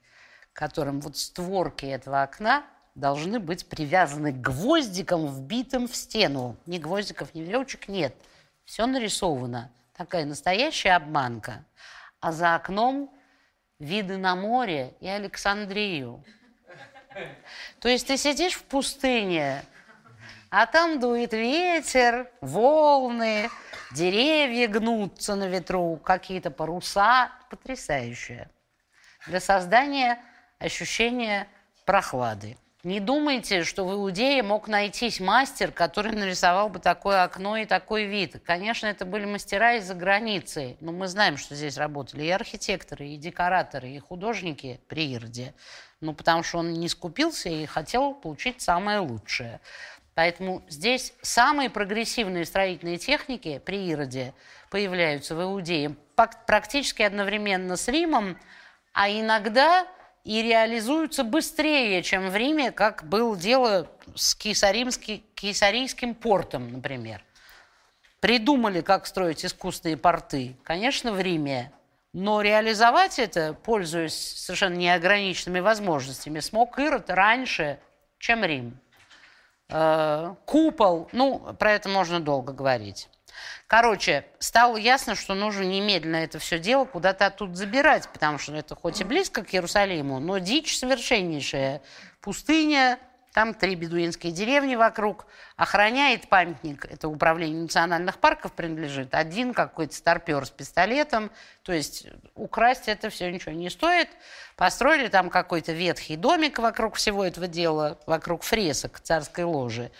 [0.52, 6.58] которым вот створки этого окна должны быть привязаны к гвоздикам, вбитым в стену.
[6.66, 8.14] Ни гвоздиков, ни веревочек нет.
[8.66, 9.72] Все нарисовано.
[9.96, 11.64] Такая настоящая обманка.
[12.22, 13.12] А за окном
[13.80, 16.24] виды на море и Александрию.
[17.80, 19.64] То есть ты сидишь в пустыне,
[20.48, 23.50] а там дует ветер, волны,
[23.90, 27.32] деревья гнутся на ветру, какие-то паруса.
[27.50, 28.48] Потрясающее.
[29.26, 30.20] Для создания
[30.60, 31.48] ощущения
[31.84, 32.56] прохлады.
[32.84, 38.06] Не думайте, что в Иудее мог найтись мастер, который нарисовал бы такое окно и такой
[38.06, 38.42] вид.
[38.44, 43.16] Конечно, это были мастера из-за границы, но мы знаем, что здесь работали и архитекторы, и
[43.16, 45.54] декораторы, и художники при Ирде.
[46.00, 49.60] Ну, потому что он не скупился и хотел получить самое лучшее.
[50.16, 54.34] Поэтому здесь самые прогрессивные строительные техники при Ироде
[54.70, 58.36] появляются в Иудее практически одновременно с Римом,
[58.92, 59.86] а иногда
[60.24, 67.24] и реализуются быстрее, чем в Риме, как было дело с Кейсарийским портом, например.
[68.20, 71.72] Придумали, как строить искусственные порты, конечно, в Риме,
[72.12, 77.80] но реализовать это, пользуясь совершенно неограниченными возможностями, смог Ирод раньше,
[78.18, 78.78] чем Рим.
[79.70, 83.08] Э, купол, ну, про это можно долго говорить.
[83.66, 88.74] Короче, стало ясно, что нужно немедленно это все дело куда-то оттуда забирать, потому что это
[88.74, 91.80] хоть и близко к Иерусалиму, но дичь совершеннейшая.
[92.20, 92.98] Пустыня,
[93.32, 95.26] там три бедуинские деревни вокруг.
[95.56, 101.30] Охраняет памятник, это управление национальных парков принадлежит, один какой-то старпер с пистолетом.
[101.62, 104.10] То есть украсть это все ничего не стоит.
[104.56, 109.90] Построили там какой-то ветхий домик вокруг всего этого дела, вокруг фресок царской ложи.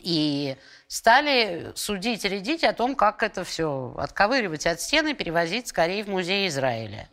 [0.00, 0.56] И
[0.88, 6.08] стали судить и рядить о том, как это все отковыривать от стены, перевозить скорее в
[6.08, 7.08] музей Израиля.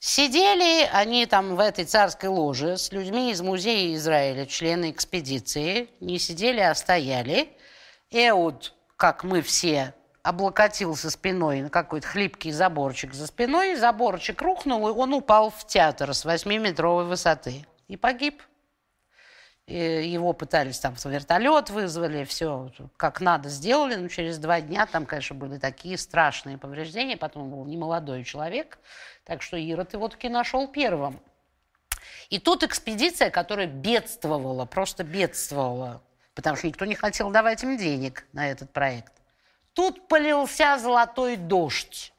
[0.00, 5.90] Сидели они там в этой царской ложе с людьми из музея Израиля, члены экспедиции.
[5.98, 7.50] Не сидели, а стояли.
[8.12, 9.92] Эуд, как мы все,
[10.22, 13.74] облокотился спиной на какой-то хлипкий заборчик за спиной.
[13.74, 17.66] Заборчик рухнул, и он упал в театр с 8-метровой высоты.
[17.88, 18.40] И погиб.
[19.68, 25.04] Его пытались там в вертолет вызвали, все как надо сделали, но через два дня там,
[25.04, 28.78] конечно, были такие страшные повреждения, потом был немолодой человек,
[29.24, 31.20] так что Ирод его таки нашел первым.
[32.30, 36.02] И тут экспедиция, которая бедствовала, просто бедствовала,
[36.34, 39.12] потому что никто не хотел давать им денег на этот проект.
[39.74, 42.14] Тут полился золотой дождь.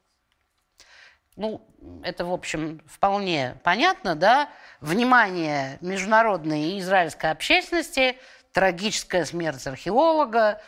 [1.36, 1.66] Ну,
[2.04, 4.50] это, в общем, вполне понятно, да?
[4.82, 8.18] Внимание международной и израильской общественности,
[8.54, 10.62] трагическая смерть археолога,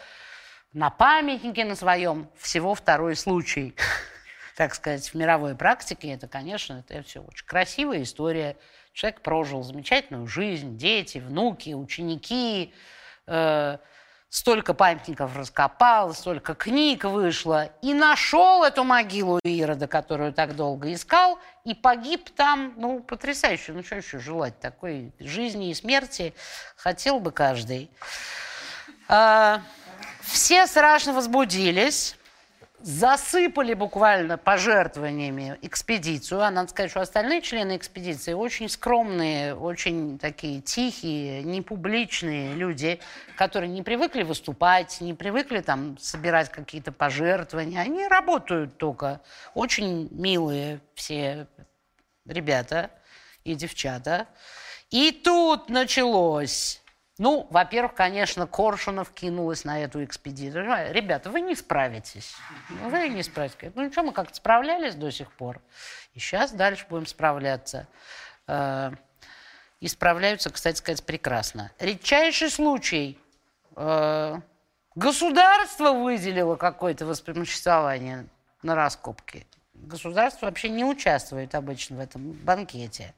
[0.73, 3.75] на памятнике на своем всего второй случай.
[4.57, 8.57] Так сказать, в мировой практике это, конечно, это все очень красивая история.
[8.93, 12.73] Человек прожил замечательную жизнь, дети, внуки, ученики,
[13.27, 13.77] э,
[14.31, 21.37] столько памятников раскопал, столько книг вышло, и нашел эту могилу Ирода, которую так долго искал,
[21.65, 26.33] и погиб там, ну, потрясающе, ну, что еще желать, такой жизни и смерти
[26.77, 27.91] хотел бы каждый.
[29.09, 29.61] А,
[30.21, 32.15] все страшно возбудились,
[32.83, 36.41] засыпали буквально пожертвованиями экспедицию.
[36.41, 42.99] А надо сказать, что остальные члены экспедиции очень скромные, очень такие тихие, непубличные люди,
[43.35, 47.81] которые не привыкли выступать, не привыкли там собирать какие-то пожертвования.
[47.81, 49.21] Они работают только.
[49.53, 51.47] Очень милые все
[52.25, 52.91] ребята
[53.43, 54.27] и девчата.
[54.89, 56.81] И тут началось
[57.21, 60.65] ну, во-первых, конечно, Коршунов кинулась на эту экспедицию.
[60.91, 62.33] Ребята, вы не справитесь.
[62.85, 63.71] Вы не справитесь.
[63.75, 65.61] Ну, ничего, мы как-то справлялись до сих пор.
[66.15, 67.87] И сейчас дальше будем справляться.
[68.47, 68.89] Э,
[69.79, 71.71] и справляются, кстати сказать, прекрасно.
[71.77, 73.19] Редчайший случай.
[73.75, 74.39] Э,
[74.95, 78.25] государство выделило какое-то воспомоществование
[78.63, 79.45] на раскопки.
[79.75, 83.13] Государство вообще не участвует обычно в этом банкете.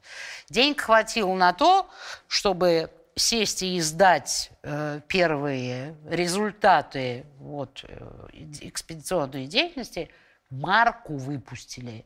[0.50, 1.88] Денег хватило на то,
[2.28, 8.28] чтобы сесть и издать э, первые результаты вот, э,
[8.60, 10.10] экспедиционной деятельности,
[10.50, 12.04] марку выпустили.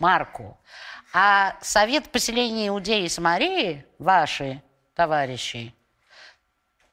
[0.00, 0.58] Марку.
[1.12, 4.60] А Совет поселения Иудеи и Самарии, ваши
[4.94, 5.72] товарищи,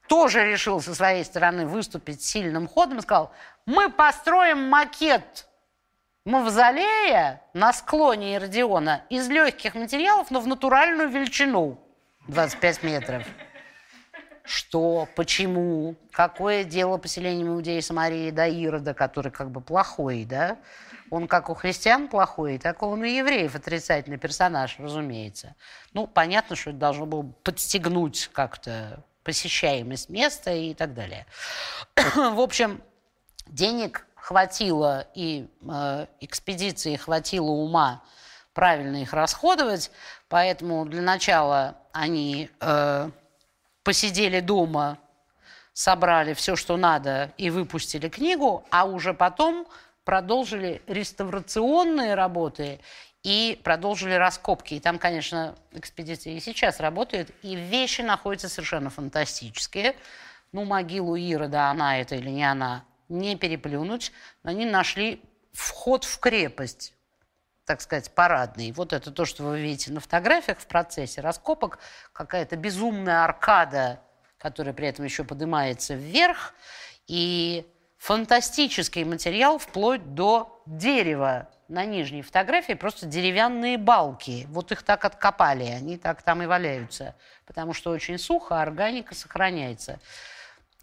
[0.07, 3.31] тоже решил со своей стороны выступить сильным ходом и сказал,
[3.65, 5.47] мы построим макет
[6.25, 11.79] мавзолея на склоне Иродиона из легких материалов, но в натуральную величину.
[12.31, 13.27] 25 метров.
[14.43, 20.57] Что, почему, какое дело поселением Иудеи и Самарии до Ирода, который как бы плохой, да?
[21.09, 25.55] Он как у христиан плохой, так он у евреев отрицательный персонаж, разумеется.
[25.91, 31.25] Ну, понятно, что это должно было подстегнуть как-то посещаемость места и так далее.
[32.15, 32.81] В общем,
[33.45, 38.03] денег хватило и э, экспедиции хватило ума
[38.53, 39.91] правильно их расходовать,
[40.29, 43.09] поэтому для начала они э,
[43.83, 44.97] посидели дома,
[45.73, 49.67] собрали все, что надо, и выпустили книгу, а уже потом
[50.03, 52.79] продолжили реставрационные работы
[53.23, 54.75] и продолжили раскопки.
[54.75, 59.95] И там, конечно, экспедиция и сейчас работает, и вещи находятся совершенно фантастические.
[60.51, 64.11] Ну, могилу Ирода, она это или не она, не переплюнуть.
[64.43, 65.21] Они нашли
[65.53, 66.93] вход в крепость
[67.71, 68.73] так сказать, парадный.
[68.73, 71.79] Вот это то, что вы видите на фотографиях в процессе раскопок.
[72.11, 74.01] Какая-то безумная аркада,
[74.37, 76.53] которая при этом еще поднимается вверх.
[77.07, 77.65] И
[77.97, 81.47] фантастический материал вплоть до дерева.
[81.69, 84.45] На нижней фотографии просто деревянные балки.
[84.49, 87.15] Вот их так откопали, они так там и валяются.
[87.45, 90.01] Потому что очень сухо, а органика сохраняется.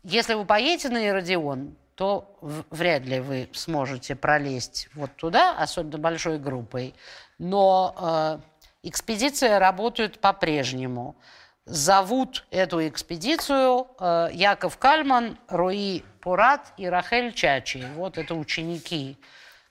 [0.04, 2.38] Если вы поедете на Иродион, то
[2.70, 6.94] вряд ли вы сможете пролезть вот туда, особенно большой группой.
[7.38, 8.38] Но э,
[8.84, 11.16] экспедиция работает по-прежнему.
[11.64, 17.84] Зовут эту экспедицию э, Яков Кальман, Руи Пурат и Рахель Чачи.
[17.96, 19.18] Вот это ученики.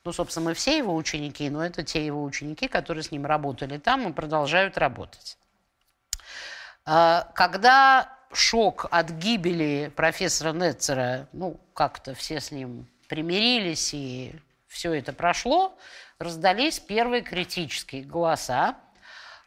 [0.04, 3.78] Ну, собственно, мы все его ученики, но это те его ученики, которые с ним работали
[3.78, 5.38] там и продолжают работать.
[6.86, 14.36] Э, когда шок от гибели профессора Нетцера, ну, как-то все с ним примирились, и
[14.68, 15.78] все это прошло,
[16.20, 18.76] раздались первые критические голоса,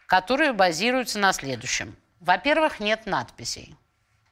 [0.07, 1.97] которые базируются на следующем.
[2.21, 3.77] Во-первых, нет надписей,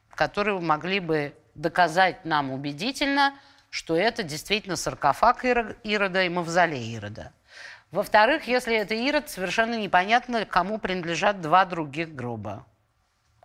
[0.09, 3.33] которые могли бы доказать нам убедительно,
[3.69, 7.31] что это действительно саркофаг Ирода и мавзолей Ирода.
[7.91, 12.65] Во-вторых, если это Ирод, совершенно непонятно, кому принадлежат два других гроба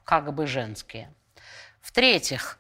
[0.05, 1.13] как бы женские.
[1.81, 2.59] В-третьих,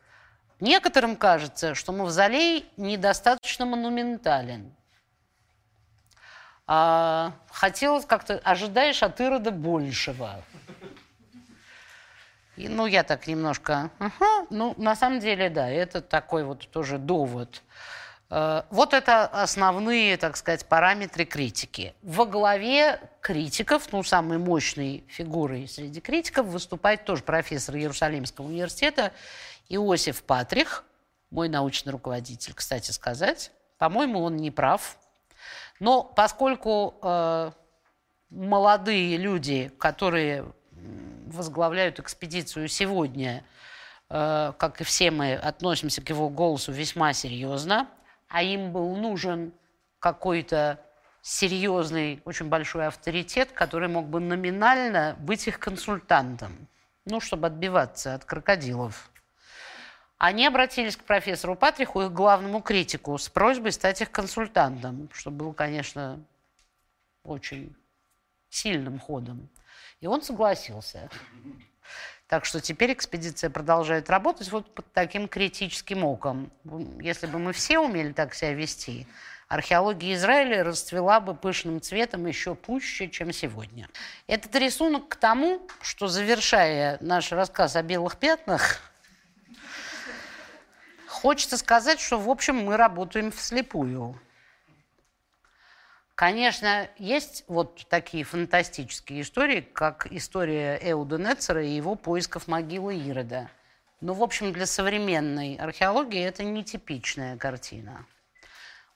[0.61, 4.75] некоторым кажется, что мавзолей недостаточно монументален.
[6.66, 10.43] А, хотелось как-то, ожидаешь от Ирода большего.
[12.57, 16.99] И, ну, я так немножко, ага, ну, на самом деле, да, это такой вот тоже
[16.99, 17.62] довод.
[18.31, 21.95] Э, вот это основные, так сказать, параметры критики.
[22.03, 29.13] Во главе критиков, ну, самой мощной фигурой среди критиков выступает тоже профессор Иерусалимского университета
[29.69, 30.85] Иосиф Патрих,
[31.31, 33.51] мой научный руководитель, кстати сказать.
[33.79, 34.99] По-моему, он не прав.
[35.81, 37.51] Но поскольку э,
[38.31, 40.45] молодые люди, которые
[41.27, 43.45] возглавляют экспедицию сегодня,
[44.11, 47.89] э, как и все мы, относимся к его голосу весьма серьезно,
[48.35, 49.52] а им был нужен
[50.01, 50.81] какой-то
[51.23, 56.66] серьезный, очень большой авторитет, который мог бы номинально быть их консультантом,
[57.05, 59.09] ну, чтобы отбиваться от крокодилов.
[60.19, 65.52] Они обратились к профессору Патриху, их главному критику, с просьбой стать их консультантом, что было,
[65.52, 66.19] конечно,
[67.23, 67.73] очень
[68.51, 69.48] сильным ходом.
[70.01, 71.09] И он согласился.
[72.35, 76.51] Так что теперь экспедиция продолжает работать вот под таким критическим оком.
[77.01, 79.06] Если бы мы все умели так себя вести,
[79.47, 83.89] археология Израиля расцвела бы пышным цветом еще пуще, чем сегодня.
[84.27, 88.81] Этот рисунок к тому, что, завершая наш рассказ о белых пятнах,
[91.06, 94.20] хочется сказать, что, в общем, мы работаем вслепую.
[96.15, 103.51] Конечно, есть вот такие фантастические истории, как история Эуда Нецера и его поисков могилы Ирода.
[104.01, 108.07] Но, в общем, для современной археологии это нетипичная картина.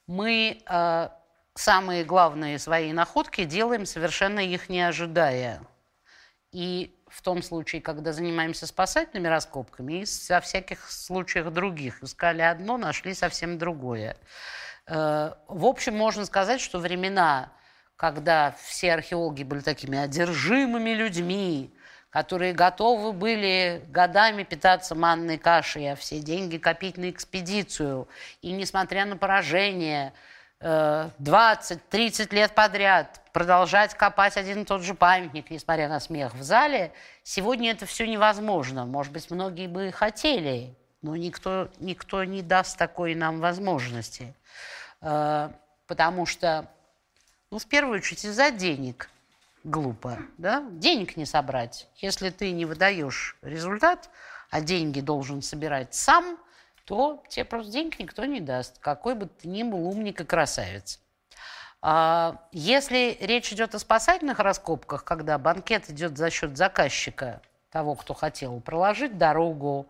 [0.06, 1.08] Мы э,
[1.54, 5.60] самые главные свои находки делаем, совершенно их не ожидая.
[6.52, 12.02] И в том случае, когда занимаемся спасательными раскопками, и во всяких случаях других.
[12.02, 14.16] Искали одно, нашли совсем другое.
[14.88, 17.52] Э, в общем, можно сказать, что времена,
[17.96, 21.74] когда все археологи были такими одержимыми людьми,
[22.10, 28.08] которые готовы были годами питаться манной кашей, а все деньги копить на экспедицию.
[28.40, 30.14] И несмотря на поражение,
[30.60, 36.42] 20-30 э, лет подряд продолжать копать один и тот же памятник, несмотря на смех в
[36.42, 36.92] зале,
[37.22, 38.86] сегодня это все невозможно.
[38.86, 44.34] Может быть, многие бы и хотели, но никто, никто не даст такой нам возможности.
[45.00, 45.50] Э,
[45.86, 46.68] потому что,
[47.50, 49.10] ну, в первую очередь, из-за денег
[49.64, 50.66] глупо, да?
[50.70, 51.88] Денег не собрать.
[51.96, 54.10] Если ты не выдаешь результат,
[54.50, 56.38] а деньги должен собирать сам,
[56.84, 61.00] то тебе просто денег никто не даст, какой бы ты ни был умник и красавец.
[61.80, 68.14] А, если речь идет о спасательных раскопках, когда банкет идет за счет заказчика, того, кто
[68.14, 69.86] хотел проложить дорогу,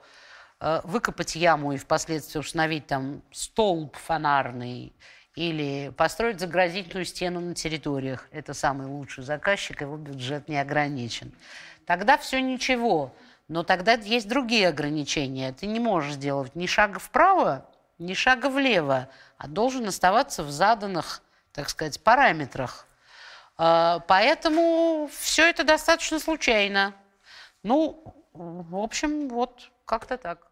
[0.61, 4.93] выкопать яму и впоследствии установить там столб фонарный
[5.35, 8.27] или построить заградительную стену на территориях.
[8.33, 11.33] Это самый лучший заказчик, его бюджет не ограничен.
[11.87, 13.15] Тогда все ничего.
[13.47, 15.53] Но тогда есть другие ограничения.
[15.53, 17.67] Ты не можешь сделать ни шага вправо,
[17.99, 19.09] ни шага влево,
[19.39, 21.23] а должен оставаться в заданных,
[21.53, 22.87] так сказать, параметрах.
[23.59, 26.95] Э, поэтому все это достаточно случайно.
[27.63, 30.48] Ну, в общем, вот как-то так.